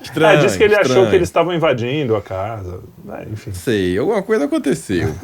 [0.00, 0.40] É, Estranho.
[0.40, 1.10] disse que ele achou estranho.
[1.10, 2.80] que eles estavam invadindo a casa.
[3.18, 3.52] É, enfim.
[3.52, 5.14] Sei, alguma coisa aconteceu.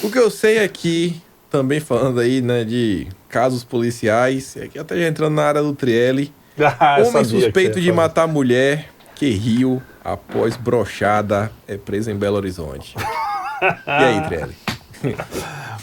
[0.00, 1.20] o que eu sei é que,
[1.52, 5.74] também falando aí, né, de casos policiais, é que até já entrando na área do
[5.74, 12.36] Trielli, Ah, homem suspeito de matar mulher que riu após brochada é preso em Belo
[12.36, 12.94] Horizonte.
[13.60, 14.56] e aí, Trielli?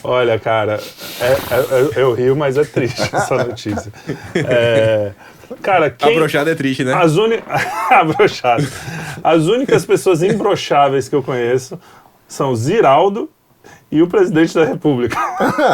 [0.03, 0.80] Olha, cara,
[1.22, 3.91] é- é- eu, rio, mas é triste essa notícia.
[4.34, 5.11] É,
[5.61, 6.15] cara, A quem...
[6.15, 6.93] brochada é triste, né?
[6.93, 7.43] As uni...
[7.91, 8.67] a brochada.
[9.24, 11.78] As únicas pessoas imbrocháveis que eu conheço
[12.28, 13.30] são Ziraldo
[13.91, 15.18] e o presidente da República.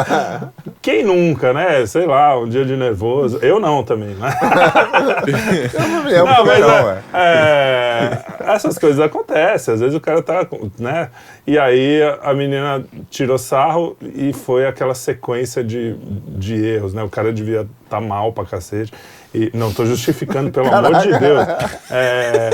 [0.80, 1.84] Quem nunca, né?
[1.86, 3.38] Sei lá, um dia de nervoso.
[3.42, 4.30] Eu não também, né?
[5.76, 8.24] Eu não lembro Não, também mas não, é, é,
[8.54, 9.74] essas coisas acontecem.
[9.74, 10.46] Às vezes o cara tá,
[10.78, 11.10] né?
[11.46, 15.94] E aí a menina tirou sarro e foi aquela sequência de,
[16.38, 17.02] de erros, né?
[17.02, 18.92] O cara devia estar mal pra cacete.
[19.34, 21.46] E, não tô justificando, pelo amor de Deus.
[21.90, 22.50] É,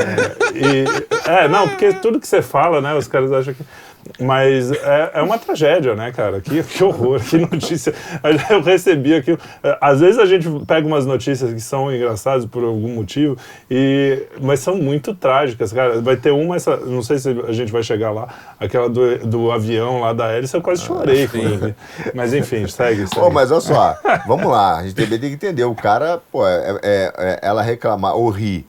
[0.55, 2.95] e- é, não, porque tudo que você fala, né?
[2.95, 3.62] Os caras acham que.
[4.21, 6.41] Mas é, é uma tragédia, né, cara?
[6.41, 7.95] Que, que horror, que notícia.
[8.51, 9.39] Eu recebi aquilo.
[9.63, 13.37] É, Às vezes a gente pega umas notícias que são engraçadas por algum motivo,
[13.71, 16.01] e, mas são muito trágicas, cara.
[16.01, 18.29] Vai ter uma, essa, não sei se a gente vai chegar lá,
[18.59, 21.27] aquela do, do avião lá da hélice, eu quase chorei.
[21.27, 21.75] vi.
[22.15, 23.21] Mas enfim, segue, segue.
[23.21, 23.97] Ô, mas olha só,
[24.27, 25.65] vamos lá, a gente também tem que entender.
[25.65, 28.67] O cara, pô, é, é- é- ela reclamar ou rir,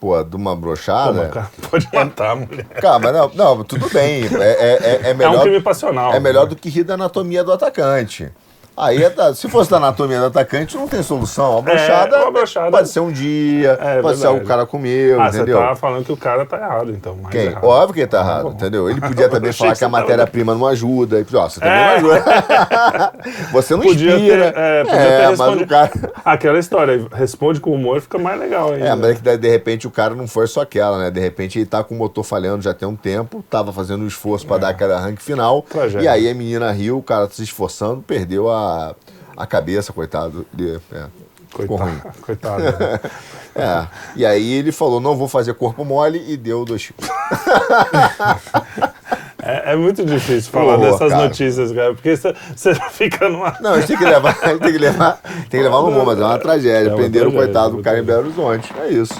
[0.00, 1.28] pô, de uma brochada.
[1.28, 2.66] cara, pode matar a mulher.
[2.66, 4.24] Cara, mas não, não, tudo bem.
[4.24, 6.12] É, é, é, é É um melhor, crime passional.
[6.14, 6.50] é melhor né?
[6.50, 8.30] do que rir da anatomia do atacante.
[8.76, 11.58] Aí, é se fosse da anatomia do atacante, não tem solução.
[11.58, 14.44] A brochada, uma brochada- pode ser um dia, É, pode ser verdade.
[14.44, 15.58] o cara comeu, Ah, você entendeu?
[15.58, 17.16] tá falando que o cara tá errado, então.
[17.16, 17.46] Mais Quem?
[17.46, 17.64] errado.
[17.64, 18.50] Óbvio que ele tá errado, bom.
[18.50, 18.90] entendeu?
[18.90, 21.20] Ele podia também falar que que a você tava- matéria-prima não ajuda.
[21.20, 21.86] E, ó, você também É.
[21.86, 22.24] não ajuda.
[23.52, 24.52] você não Podia ter, inspira.
[24.56, 25.90] é, podia É, ter mas cara...
[26.24, 28.86] Aquela história, responde com humor, fica mais legal ainda.
[28.86, 31.10] É, mas é que de repente o cara não foi só aquela, né?
[31.10, 34.06] De repente ele tá com o motor falhando já tem um tempo, tava fazendo um
[34.06, 35.64] esforço pra dar aquele arranque final.
[35.70, 35.72] É.
[35.72, 36.04] Tragédia.
[36.04, 38.65] E aí a menina riu, o cara se esforçando, perdeu a,
[39.36, 40.46] a cabeça, coitado.
[40.56, 41.06] Ele, é.
[41.52, 42.02] Coitado.
[42.22, 42.62] Coitado.
[42.62, 43.00] né?
[43.58, 43.86] É.
[44.14, 46.92] E aí ele falou, não vou fazer corpo mole e deu dois.
[49.42, 51.28] É, é muito difícil falar dessas cara.
[51.28, 53.56] notícias, cara, porque você fica numa.
[53.60, 55.88] Não, a gente tem que levar, a gente tem que levar, tem que levar no
[55.88, 56.88] humor, mas é uma tragédia.
[56.88, 58.02] É uma Prenderam o tragédia, coitado uma do cara em.
[58.02, 58.74] Belo Horizonte.
[58.76, 59.14] É isso.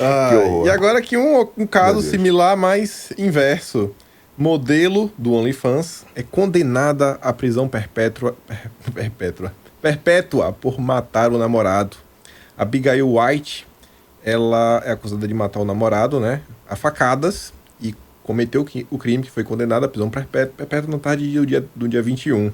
[0.00, 3.94] Ah, Que e agora aqui um, um caso similar, mas inverso.
[4.38, 8.36] Modelo do OnlyFans é condenada à prisão perpétua,
[8.94, 11.96] perpétua, perpétua por matar o namorado
[12.56, 13.66] Abigail White,
[14.24, 16.40] ela é acusada de matar o namorado, né?
[16.68, 21.46] A facadas e cometeu o crime que foi condenado à prisão perpétua na tarde do
[21.46, 22.50] dia, do dia 21.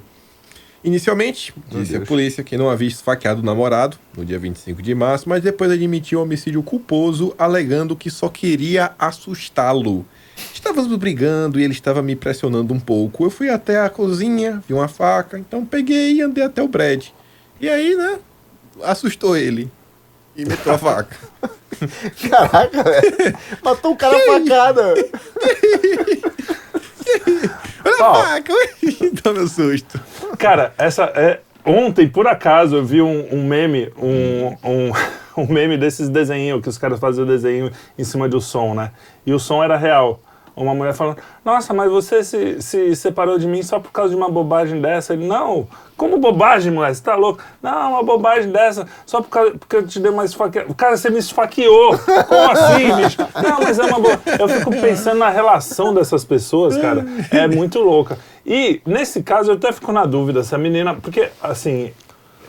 [0.85, 5.29] Inicialmente, disse a polícia que não havia esfaqueado o namorado no dia 25 de março,
[5.29, 10.05] mas depois admitiu o homicídio culposo, alegando que só queria assustá-lo.
[10.53, 13.25] Estávamos brigando e ele estava me pressionando um pouco.
[13.25, 17.07] Eu fui até a cozinha, vi uma faca, então peguei e andei até o Brad.
[17.61, 18.19] E aí, né,
[18.83, 19.71] assustou ele
[20.37, 21.17] e meteu a faca.
[22.31, 23.39] Caraca, velho.
[23.63, 24.95] Matou o cara a facada.
[27.85, 28.53] Olha a faca.
[29.23, 30.01] Toma meu susto.
[30.39, 31.41] Cara, essa é.
[31.65, 34.93] Ontem, por acaso, eu vi um, um meme, um, um,
[35.37, 38.91] um, meme desses desenhos, que os caras faziam desenho em cima do som, né?
[39.25, 40.21] E o som era real
[40.55, 44.17] uma mulher falando, nossa, mas você se, se separou de mim só por causa de
[44.17, 45.15] uma bobagem dessa.
[45.15, 46.95] Ele, não, como bobagem, mulher?
[46.95, 47.43] Você tá louco?
[47.63, 50.73] Não, uma bobagem dessa, só por causa, porque eu te dei uma esfaqueada.
[50.75, 51.99] Cara, você me esfaqueou.
[52.29, 53.19] Como assim, bicho?
[53.43, 54.21] Não, mas é uma boa.
[54.39, 57.05] Eu fico pensando na relação dessas pessoas, cara.
[57.31, 58.19] É muito louca.
[58.45, 60.95] E, nesse caso, eu até fico na dúvida se a menina.
[60.95, 61.93] Porque, assim,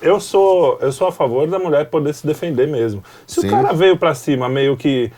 [0.04, 3.02] eu sou, eu sou a favor da mulher poder se defender mesmo.
[3.26, 3.48] Se Sim.
[3.48, 5.12] o cara veio pra cima meio que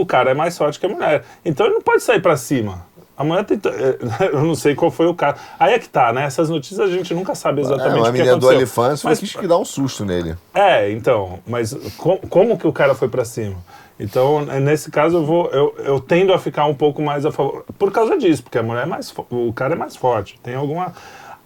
[0.00, 1.24] o cara é mais forte que a mulher.
[1.44, 2.86] Então ele não pode sair para cima.
[3.16, 3.58] A mulher tem.
[4.32, 5.38] Eu não sei qual foi o caso.
[5.58, 6.24] Aí é que tá, né?
[6.24, 8.38] Essas notícias a gente nunca sabe exatamente é, o que aconteceu.
[8.38, 10.36] do OnlyFans mas quis que dar um susto nele.
[10.54, 11.38] É, então.
[11.46, 13.56] Mas com, como que o cara foi para cima?
[13.98, 17.64] Então, nesse caso, eu, vou, eu, eu tendo a ficar um pouco mais a favor.
[17.78, 19.12] Por causa disso, porque a mulher é mais.
[19.30, 20.38] O cara é mais forte.
[20.42, 20.92] Tem alguma.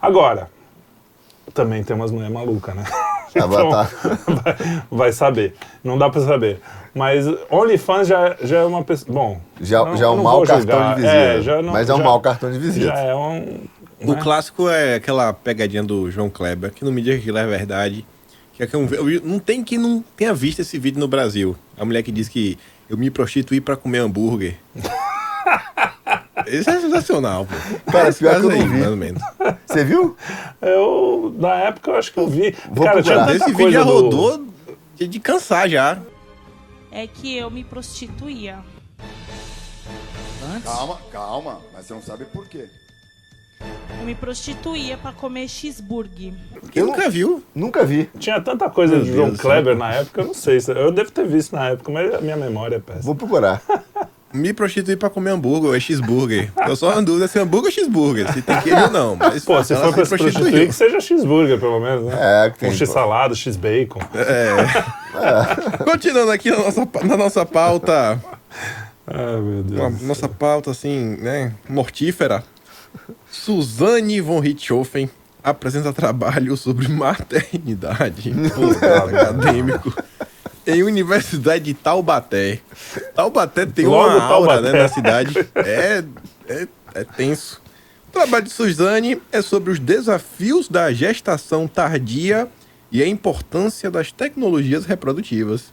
[0.02, 0.50] Agora,
[1.54, 2.84] também tem umas mulheres malucas, né?
[3.30, 3.70] então,
[4.42, 4.56] vai,
[4.90, 5.54] vai, saber.
[5.84, 6.60] Não dá para saber.
[6.94, 9.12] Mas OnlyFans já, já é uma pessoa.
[9.12, 9.40] Bom.
[9.60, 11.50] Já, não, já é um mau cartão de visita.
[11.50, 12.86] É, não, mas é um mau cartão de visita.
[12.86, 13.60] Já é um.
[14.02, 14.20] O né?
[14.20, 18.04] clássico é aquela pegadinha do João Kleber, que não me diga que é verdade.
[18.54, 21.56] Que é um, eu, não tem que não tenha visto esse vídeo no Brasil.
[21.78, 24.56] A mulher que diz que eu me prostituí para comer hambúrguer.
[26.46, 27.92] Isso é sensacional, pô.
[27.92, 28.64] Cara, pior que eu não vi.
[28.64, 29.22] Mais ou menos.
[29.66, 30.16] Você viu?
[30.60, 32.54] Eu, na época, eu acho que eu vi.
[32.70, 34.48] Vou Cara, tinha tanta Esse vídeo já rodou do...
[34.96, 35.98] de, de cansar já.
[36.90, 38.64] É que eu me prostituía.
[40.42, 40.64] Antes?
[40.64, 41.60] Calma, calma.
[41.72, 42.68] Mas você não sabe por quê.
[43.98, 46.32] Eu me prostituía para comer cheeseburger.
[46.74, 47.44] Eu nunca viu?
[47.54, 48.10] Nunca vi.
[48.18, 50.58] Tinha tanta coisa Meu de João Kleber na época, eu não sei.
[50.68, 53.04] Eu devo ter visto na época, mas a minha memória é péssima.
[53.04, 53.62] Vou procurar.
[54.32, 56.50] me prostituir pra comer hambúrguer ou é cheeseburger.
[56.66, 58.32] Eu só ando dúvida se é hambúrguer ou cheeseburger.
[58.32, 59.16] Se tem queijo ou não.
[59.16, 62.46] Mas, pô, se for pra se prostituir, que seja cheeseburger, pelo menos, né?
[62.46, 62.70] É, que tem.
[62.70, 64.00] Um x-salada, x-bacon.
[64.14, 64.56] É.
[65.78, 65.84] é.
[65.84, 68.22] Continuando aqui na nossa, na nossa pauta.
[69.06, 70.02] Ai, meu Deus.
[70.02, 71.52] Nossa pauta, assim, né?
[71.68, 72.44] Mortífera.
[73.30, 75.10] Suzane von Richthofen
[75.42, 78.32] apresenta trabalho sobre maternidade.
[78.54, 79.94] Pô, acadêmico
[80.66, 82.60] em Universidade de Taubaté.
[83.14, 84.72] Taubaté tem Logo uma aura Taubaté.
[84.72, 85.48] Né, na cidade.
[85.54, 86.04] É,
[86.48, 87.60] é, é tenso.
[88.08, 92.48] O trabalho de Suzane é sobre os desafios da gestação tardia
[92.90, 95.72] e a importância das tecnologias reprodutivas.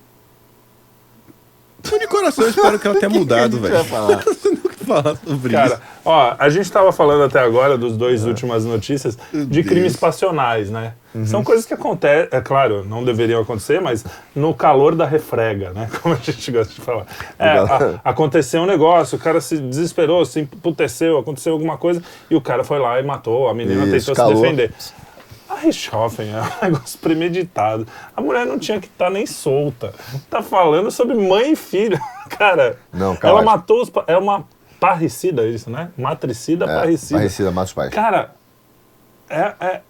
[1.82, 3.76] De coração, espero que ela tenha mudado, velho.
[4.88, 5.82] Falar sobre Cara, isso.
[6.06, 8.28] ó, a gente estava falando até agora dos dois é.
[8.28, 10.94] últimas notícias de crimes passionais, né?
[11.14, 11.26] Uhum.
[11.26, 15.90] São coisas que acontecem, é claro, não deveriam acontecer, mas no calor da refrega, né?
[16.02, 17.06] Como a gente gosta de falar.
[17.38, 22.36] É, a, aconteceu um negócio, o cara se desesperou, se emputeceu, aconteceu alguma coisa e
[22.36, 24.36] o cara foi lá e matou, a menina isso, tentou calor.
[24.36, 24.74] se defender.
[25.50, 27.88] A Richthofen é um negócio premeditado.
[28.16, 29.94] A mulher não tinha que estar tá nem solta.
[30.30, 32.00] Tá falando sobre mãe e filho.
[32.30, 33.92] Cara, não, ela matou os.
[34.08, 34.46] É uma
[34.80, 35.90] parricida, é isso, né?
[35.98, 37.20] Matricida, é, parricida.
[37.20, 37.94] Parricida, mata os pais.
[37.94, 38.32] Cara,
[39.30, 39.82] é, é,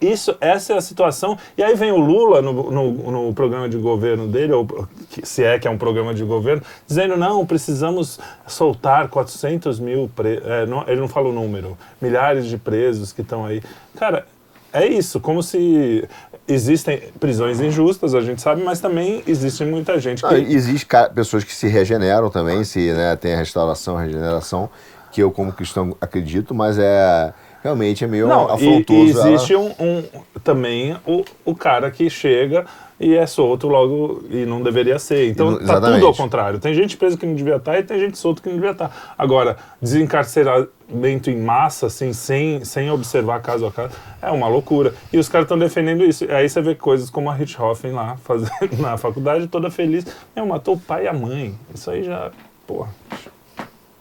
[0.00, 1.36] isso, essa é a situação.
[1.56, 4.88] E aí vem o Lula no, no, no, programa de governo dele, ou
[5.22, 10.10] se é que é um programa de governo, dizendo: não, precisamos soltar 400 mil.
[10.14, 13.62] Pre é, ele não fala o número, milhares de presos que estão aí.
[13.96, 14.26] Cara,
[14.72, 16.08] é isso, como se
[16.46, 20.34] existem prisões injustas, a gente sabe, mas também existe muita gente que...
[20.34, 24.68] existe pessoas que se regeneram também, se né, tem a restauração, a regeneração,
[25.10, 27.32] que eu como cristão acredito, mas é
[27.62, 28.92] realmente é meio Não, afrontoso.
[28.92, 29.62] E, e existe ela...
[29.62, 30.04] um, um,
[30.42, 32.66] também o, o cara que chega
[33.02, 35.28] e é solto logo e não deveria ser.
[35.28, 36.60] Então tá tudo ao contrário.
[36.60, 39.14] Tem gente presa que não devia estar e tem gente solta que não devia estar.
[39.18, 44.94] Agora, desencarceramento em massa, assim, sem, sem observar caso a caso, é uma loucura.
[45.12, 46.24] E os caras estão defendendo isso.
[46.30, 50.06] Aí você vê coisas como a Richthofen lá, fazendo na faculdade, toda feliz.
[50.36, 51.54] Meu, matou o pai e a mãe.
[51.74, 52.30] Isso aí já,
[52.66, 52.90] porra,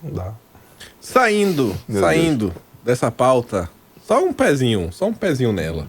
[0.03, 0.31] não dá.
[0.99, 2.70] Saindo, Meu saindo Deus.
[2.83, 3.69] Dessa pauta,
[4.05, 5.87] só um pezinho, só um pezinho nela.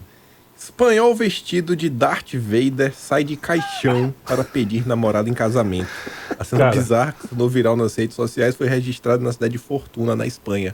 [0.57, 5.89] Espanhol vestido de Darth Vader sai de caixão para pedir namorada em casamento.
[6.39, 6.75] A cena Cara.
[6.75, 10.73] bizarra que tornou viral nas redes sociais foi registrada na cidade de Fortuna, na Espanha.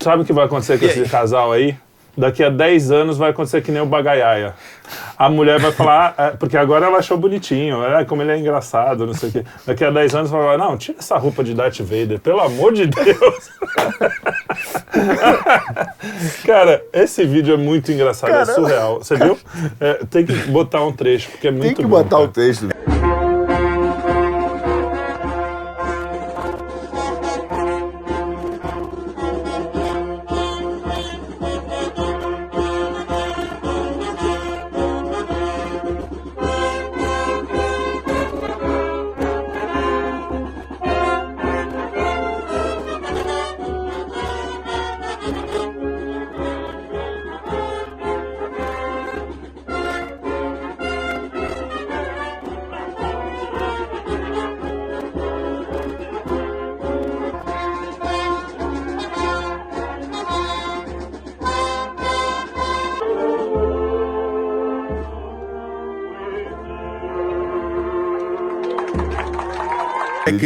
[0.00, 1.76] Sabe o que vai acontecer com esse casal aí?
[2.16, 4.54] Daqui a 10 anos vai acontecer que nem o Bagaiaia.
[5.16, 8.38] A mulher vai falar, ah, é, porque agora ela achou bonitinho, é, como ele é
[8.38, 9.44] engraçado, não sei o quê.
[9.66, 12.74] Daqui a 10 anos vai falar, não, tira essa roupa de Darth Vader, pelo amor
[12.74, 13.50] de Deus.
[16.44, 18.98] Cara, esse vídeo é muito engraçado, é surreal.
[18.98, 19.38] Você viu?
[19.80, 22.22] É, tem que botar um trecho, porque é muito Tem que bom, botar cara.
[22.24, 22.68] o texto.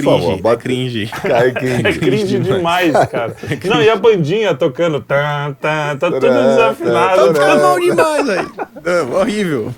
[0.00, 1.06] Cringe, favor, é bota- cringe.
[1.22, 1.82] Cara, é cringe.
[1.88, 3.36] É cringe demais, cara.
[3.64, 7.32] Não, e a bandinha tocando, tá, tá, tá tudo desafinado.
[7.34, 8.46] Tá, Tá bom demais, aí.
[8.84, 9.74] É, horrível.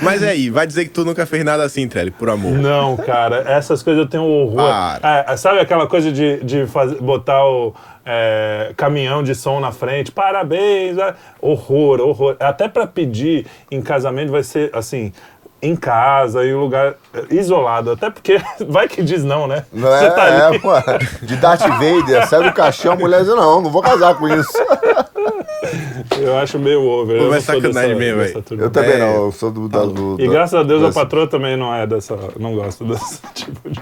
[0.00, 2.52] Mas é aí, vai dizer que tu nunca fez nada assim, Trelli, por amor.
[2.52, 4.56] Não, cara, essas coisas eu tenho horror.
[4.56, 5.26] Para.
[5.28, 10.10] É, sabe aquela coisa de, de fazer, botar o é, caminhão de som na frente?
[10.10, 10.96] Parabéns!
[10.96, 12.36] é, Horror, horror.
[12.40, 15.12] Até pra pedir em casamento vai ser assim.
[15.62, 16.96] Em casa, em um lugar
[17.30, 17.92] isolado.
[17.92, 18.36] Até porque
[18.68, 19.64] vai que diz não, né?
[19.72, 20.56] Não Você é, tá ali.
[20.56, 20.70] é, pô,
[21.24, 24.52] de Darth Vader, sai do caixão, a mulher diz, não, não vou casar com isso.
[26.20, 27.18] Eu acho meio over.
[27.18, 28.44] Pô, eu sacanagem dessa- mesmo, velho.
[28.64, 28.98] Eu também É.
[28.98, 29.68] não, eu sou do...
[29.68, 32.16] da- do E da- graças a Deus a dessa- patroa também não é dessa.
[32.38, 33.80] Não gosta desse tipo de.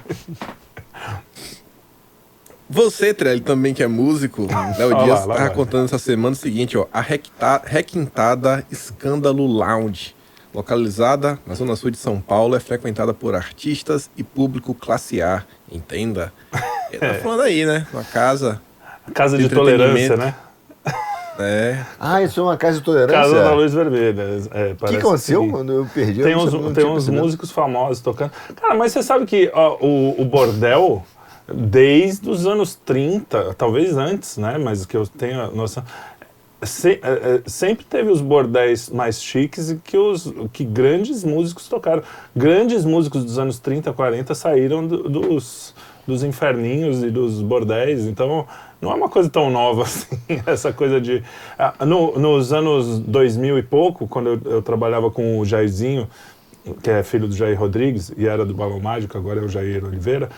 [2.68, 4.46] Você, Trelli, também que é músico,
[4.78, 5.50] Léo Olha Dias lá, vai.
[5.50, 6.86] contando essa semana o seguinte, ó.
[6.92, 10.14] A requintada Escândalo Lounge,
[10.54, 15.44] localizada na zona sul de São Paulo, é frequentada por artistas e público classe A.
[15.70, 16.32] Entenda?
[16.90, 17.86] Ele tá falando aí, né?
[17.92, 18.60] Uma casa,
[19.14, 19.78] Casa de Entretenimento.
[19.88, 20.34] tolerância, né?
[21.38, 21.86] né?
[21.98, 23.16] Ah, isso é uma casa de tolerância?
[23.22, 24.22] Casa da Luz Vermelha.
[24.52, 25.42] É, O que aconteceu?
[25.42, 26.22] que- Mano, eu perdi.
[26.22, 26.74] Tem eu uns, tem uns
[27.04, 27.22] percebido.
[27.22, 28.30] músicos famosos tocando.
[28.60, 31.02] Cara, mas você sabe que ó, o, o bordel,
[31.52, 34.58] desde os anos 30, talvez antes, né?
[34.58, 35.82] Mas que eu tenha noção.
[36.62, 41.68] Se- é, é, sempre teve os bordéis mais chiques e que, os, que grandes músicos
[41.68, 42.02] tocaram.
[42.34, 45.74] Grandes músicos dos anos 30, 40 saíram do- dos,
[46.06, 48.06] dos inferninhos e dos bordéis.
[48.06, 48.46] Então,
[48.80, 51.22] não é uma coisa tão nova assim, essa coisa de.
[51.58, 56.08] Ah, no- nos anos 2000 e pouco, quando eu, eu trabalhava com o Jairzinho,
[56.82, 59.84] que é filho do Jair Rodrigues e era do Balão Mágico, agora é o Jair
[59.84, 60.28] Oliveira,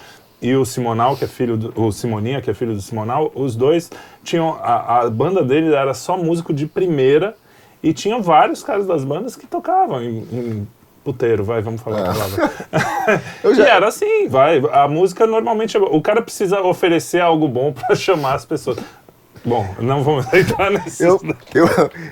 [0.40, 3.54] e o Simonal, que é filho do, o Simoninha, que é filho do Simonal, os
[3.54, 3.90] dois
[4.22, 7.34] tinham a, a banda dele era só músico de primeira
[7.82, 10.68] e tinha vários caras das bandas que tocavam em, em
[11.04, 12.50] puteiro, vai, vamos falar a palavra.
[13.42, 17.72] Eu já- E era assim, vai, a música normalmente o cara precisa oferecer algo bom
[17.72, 18.78] para chamar as pessoas.
[19.44, 21.20] Bom, não vamos entrar nesse Eu,
[21.52, 21.66] eu,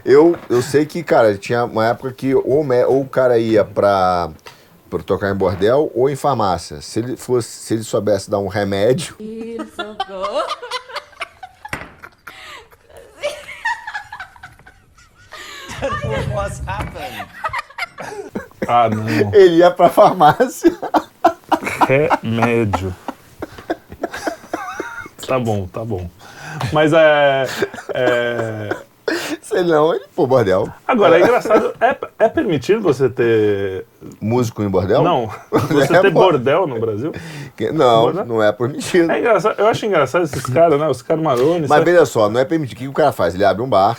[0.05, 3.65] eu, eu sei que, cara, tinha uma época que ou, me- ou o cara ia
[3.65, 4.31] pra,
[4.91, 6.81] pra tocar em bordel ou em farmácia.
[6.81, 9.15] Se ele, fosse, se ele soubesse dar um remédio,
[18.69, 19.35] Ah, não.
[19.35, 20.73] ele ia pra farmácia.
[21.89, 22.95] Remédio.
[25.27, 26.09] tá bom, tá bom.
[26.73, 27.47] Mas é.
[27.95, 28.77] é...
[29.43, 30.69] Se não, ele pô, bordel.
[30.87, 31.73] Agora, é engraçado.
[31.81, 33.85] É, é permitido você ter.
[34.21, 35.03] Músico em bordel?
[35.03, 37.13] Não, você É, ter bordel no Brasil?
[37.57, 38.25] Que- Não, Bordel?
[38.25, 39.11] não é permitido.
[39.11, 39.59] É engraçado.
[39.59, 40.87] Eu acho engraçado esses caras, né?
[40.89, 41.69] Os caras marones.
[41.69, 41.91] Mas sabe?
[41.91, 42.77] veja só, não é permitido.
[42.77, 43.35] O que o cara faz?
[43.35, 43.99] Ele abre um bar,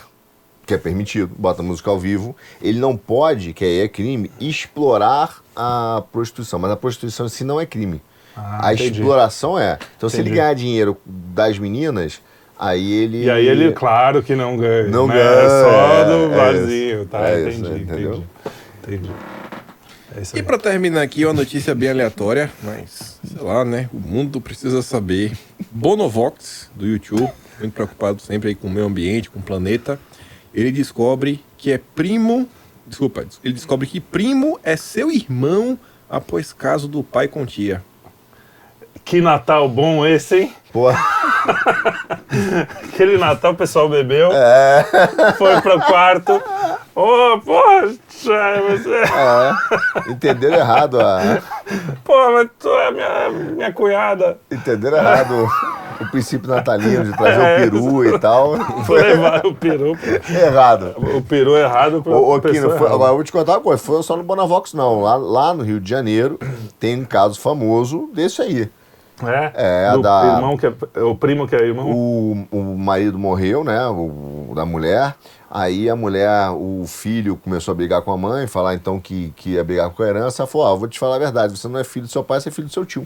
[0.72, 2.34] que é permitido, bota música ao vivo.
[2.62, 6.58] Ele não pode, que aí é crime, explorar a prostituição.
[6.60, 8.02] Mas a prostituição em si não é crime.
[8.38, 9.00] Ah, a entendi.
[9.02, 9.78] exploração é.
[9.98, 10.38] Então, se ele Entendi.
[10.38, 12.22] ganhar dinheiro das meninas,
[12.58, 13.26] aí ele.
[13.26, 14.88] E aí ele, claro que não ganha.
[14.88, 15.16] Não né?
[15.16, 17.06] ganha, É só é, do é barzinho, isso.
[17.10, 17.28] tá?
[17.30, 17.74] É entendi, isso?
[17.74, 18.24] Entendeu?
[18.84, 19.08] entendi.
[19.08, 19.12] Entendi.
[20.36, 23.90] É E pra terminar aqui, uma notícia bem aleatória, mas sei lá, né?
[23.94, 25.34] O mundo precisa saber.
[25.70, 30.00] Bonovox, do YouTube, muito preocupado sempre aí com o meio ambiente, com o planeta,
[30.54, 32.48] ele descobre que é primo.
[32.86, 35.78] Desculpa, ele descobre que primo é seu irmão
[36.10, 37.84] após caso do pai com tia.
[39.06, 40.54] Que Natal bom esse, hein?
[40.72, 40.90] Pô,
[42.84, 44.86] Aquele Natal o pessoal bebeu, é.
[45.38, 46.42] foi pro quarto.
[46.96, 47.98] Ô, poxa,
[48.70, 49.04] você.
[49.04, 51.40] É, entenderam errado a.
[52.04, 54.38] Pô, mas tu é minha, minha cunhada.
[54.50, 55.48] Entenderam errado
[56.00, 58.58] o princípio natalino de trazer É, o peru e tal.
[58.86, 59.98] Foi levar o peru.
[60.30, 60.94] errado.
[60.98, 62.94] O peru errado pra Ô, Kino, foi, errada.
[62.94, 65.64] agora eu vou te contar uma coisa, foi só no Bonavox não, lá, lá no
[65.64, 66.40] Rio de Janeiro
[66.80, 68.70] tem um caso famoso desse aí.
[69.30, 69.52] É?
[69.56, 71.92] É, Do da- irmão que é, é o primo que é irmão.
[71.92, 75.16] O, o marido morreu, né, o, da mulher,
[75.50, 79.52] aí a mulher, o filho começou a brigar com a mãe, falar então que, que
[79.52, 81.80] ia brigar com a herança, ela falou, ó, vou te falar a verdade, você não
[81.80, 83.06] é filho do seu pai, você é filho do seu tio.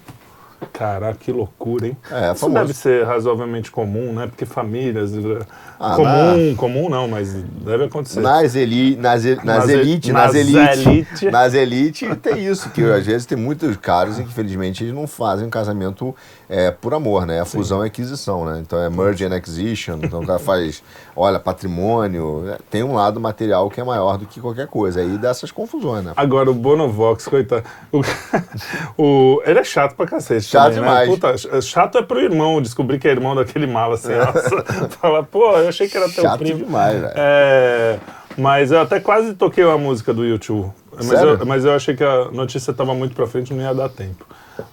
[0.77, 1.97] Caraca, que loucura, hein?
[2.11, 2.59] É, Isso famoso.
[2.61, 4.27] deve ser razoavelmente comum, né?
[4.27, 5.13] Porque famílias.
[5.13, 5.39] eh,
[5.79, 8.21] Ah, comum, comum não, mas deve acontecer.
[8.21, 12.69] Nas, eli, nas, e- nas Nas e- elite, nas nas elite, nas elite tem isso,
[12.69, 16.15] que às vezes tem muitos caras em que infelizmente eles não fazem um casamento
[16.49, 17.41] é, por amor, né?
[17.41, 18.59] A fusão e aquisição, né?
[18.61, 20.81] Então é merge and acquisition, então o cara faz,
[21.15, 22.57] olha, patrimônio, né?
[22.69, 26.05] tem um lado material que é maior do que qualquer coisa, aí dá essas confusões,
[26.05, 26.13] né?
[26.15, 27.63] Agora, o Bonovox, coitado.
[27.91, 28.01] O,
[28.97, 30.43] o- ele é chato pra cacete.
[30.45, 31.09] Chato também, demais.
[31.09, 31.15] Né?
[31.15, 34.09] Puta, chato é pro irmão descobrir que é irmão daquele mala assim.
[35.01, 36.65] Fala, pô, eu achei que era teu Chato primo.
[36.65, 37.13] demais, velho.
[37.15, 37.99] É,
[38.37, 40.71] mas eu até quase toquei uma música do YouTube.
[40.95, 41.37] Mas Sério?
[41.39, 44.25] eu, mas eu achei que a notícia estava muito pra frente, não ia dar tempo.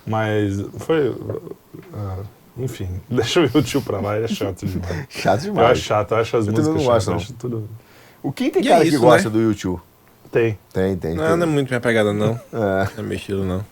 [0.07, 1.15] Mas foi.
[1.95, 2.19] ah,
[2.59, 5.07] enfim, deixa o YouTube pra lá, ele é chato demais.
[5.09, 5.71] Chato Eu demais.
[5.73, 7.07] acho chato, eu acho as Eu músicas não gosto, chatas.
[7.07, 7.21] eu não.
[7.21, 7.69] acho tudo.
[8.23, 9.33] O Kim tem E cara é que isso, gosta né?
[9.35, 9.81] do YouTube.
[10.31, 10.57] Tem.
[10.73, 11.15] Tem, tem.
[11.15, 11.37] Não, tem.
[11.37, 12.41] não é muito minha pegada, não.
[12.53, 12.89] É.
[12.97, 13.65] Não é meu estilo, não.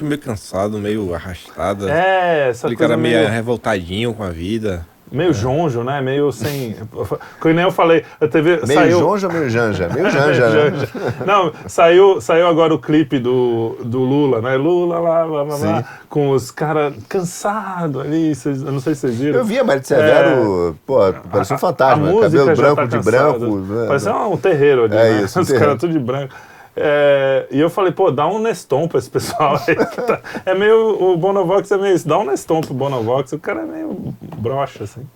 [0.00, 1.90] Acho meio cansado, meio arrastada.
[1.92, 3.28] É, essa Aquele coisa cara meio meio...
[3.28, 4.86] revoltadinho com a vida.
[5.12, 6.00] Meio jonjo, né?
[6.00, 6.74] Meio sem.
[7.38, 8.98] Como nem eu falei, a TV Meio saiu.
[9.00, 9.88] jonja, meio janja.
[9.88, 10.70] Meio janja, né?
[10.70, 10.88] Janja.
[11.26, 14.56] Não, saiu, saiu agora o clipe do, do Lula, né?
[14.56, 18.34] Lula lá, lá, lá, lá com os caras cansados ali.
[18.34, 19.40] Vocês, eu não sei se vocês viram.
[19.40, 20.98] Eu vi a Maria de Severo, pô,
[21.30, 22.08] parecia um fantasma.
[22.08, 23.56] A música Cabelo branco tá de branco.
[23.56, 23.86] né?
[23.88, 25.22] Parecia um terreiro ali, É né?
[25.24, 26.34] isso, um Os caras tudo de branco.
[26.76, 29.74] É, e eu falei, pô, dá um Neston pra esse pessoal aí.
[29.74, 31.02] tá- é meio.
[31.02, 32.06] O Bonovox é meio isso.
[32.08, 33.32] Dá um Neston pro Bonovox.
[33.32, 35.06] O cara é meio broxa, assim.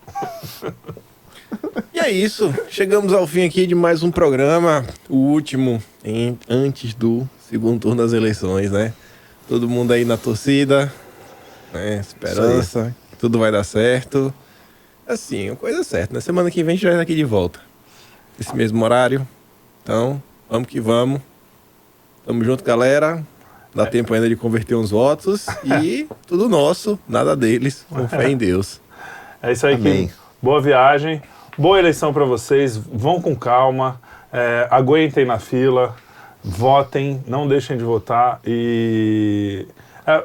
[1.93, 2.53] E é isso.
[2.69, 4.85] Chegamos ao fim aqui de mais um programa.
[5.09, 8.93] O último em- antes do segundo turno das eleições, né?
[9.49, 10.93] Todo mundo aí na torcida.
[11.73, 12.01] Né?
[12.01, 12.95] Esperança.
[13.11, 14.33] que Tudo vai dar certo.
[15.07, 16.15] Assim, a coisa é certa.
[16.15, 17.61] Na semana que vem a gente já vai estar aqui de volta.
[18.41, 19.27] Esse mesmo horário.
[19.83, 21.21] Então, vamos que vamos.
[22.27, 23.23] Tamo junto, galera.
[23.75, 25.47] Dá tempo ainda de converter uns votos.
[25.83, 27.85] E tudo nosso, nada deles.
[27.91, 28.81] Com fé em Deus.
[29.43, 29.77] É isso aí.
[29.77, 30.11] Kim.
[30.41, 31.21] Boa viagem.
[31.59, 32.77] Boa eleição para vocês.
[32.77, 34.01] Vão com calma.
[34.33, 35.95] é, aguentem na fila.
[36.43, 37.23] Votem.
[37.27, 38.41] Não deixem de votar.
[38.45, 39.67] E.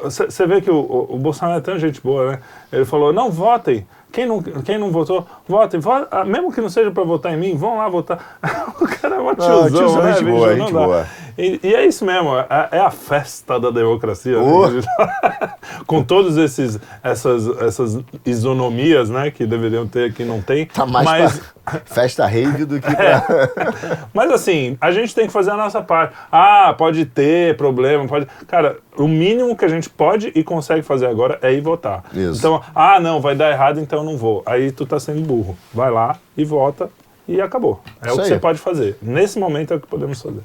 [0.03, 2.39] Você vê que o, o- o Bolsonaro é tão gente boa, né?
[2.71, 3.87] Ele falou: não votem.
[4.11, 5.79] Quem não, quem não votou, votem.
[5.79, 8.39] Vo- ah, mesmo que não seja para votar em mim, vão lá votar.
[8.81, 10.13] o cara é uma tiozão, tiozão, né?
[10.13, 11.07] gente boa, Não gente boa.
[11.39, 14.37] E, e é isso mesmo, é, é a festa da democracia.
[14.37, 14.43] né?
[14.43, 15.83] Oh.
[15.87, 20.65] Com todos esses essas, essas isonomias, né, que deveriam ter, que não tem.
[20.65, 21.41] Tá mais mas,
[21.85, 23.19] festa rave do que É.
[23.21, 24.07] pra...
[24.13, 26.13] mas assim, a gente tem que fazer a nossa parte.
[26.29, 28.27] Ah, pode ter problema, pode.
[28.45, 32.03] Cara, o mínimo que a gente pode e consegue fazer agora é ir votar.
[32.13, 32.39] Isso.
[32.39, 34.43] Então, ah, não, vai dar errado, então eu não vou.
[34.45, 35.57] Aí tu tá sendo burro.
[35.73, 36.89] Vai lá e vota
[37.25, 37.81] e acabou.
[38.01, 38.27] É Isso o que aí.
[38.29, 38.97] você pode fazer.
[39.01, 40.41] Nesse momento é o que podemos fazer.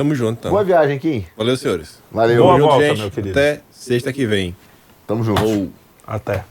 [0.00, 0.50] Tamo junto, então.
[0.50, 1.26] Boa viagem, Kim.
[1.36, 2.02] Valeu, senhores.
[2.10, 2.42] Valeu.
[2.42, 3.00] Boa Tamo junto, volta, gente.
[3.00, 3.38] meu querido.
[3.38, 4.56] Até sexta que vem.
[5.06, 5.44] Tamo junto.
[5.44, 5.68] Ou.
[6.06, 6.42] Até.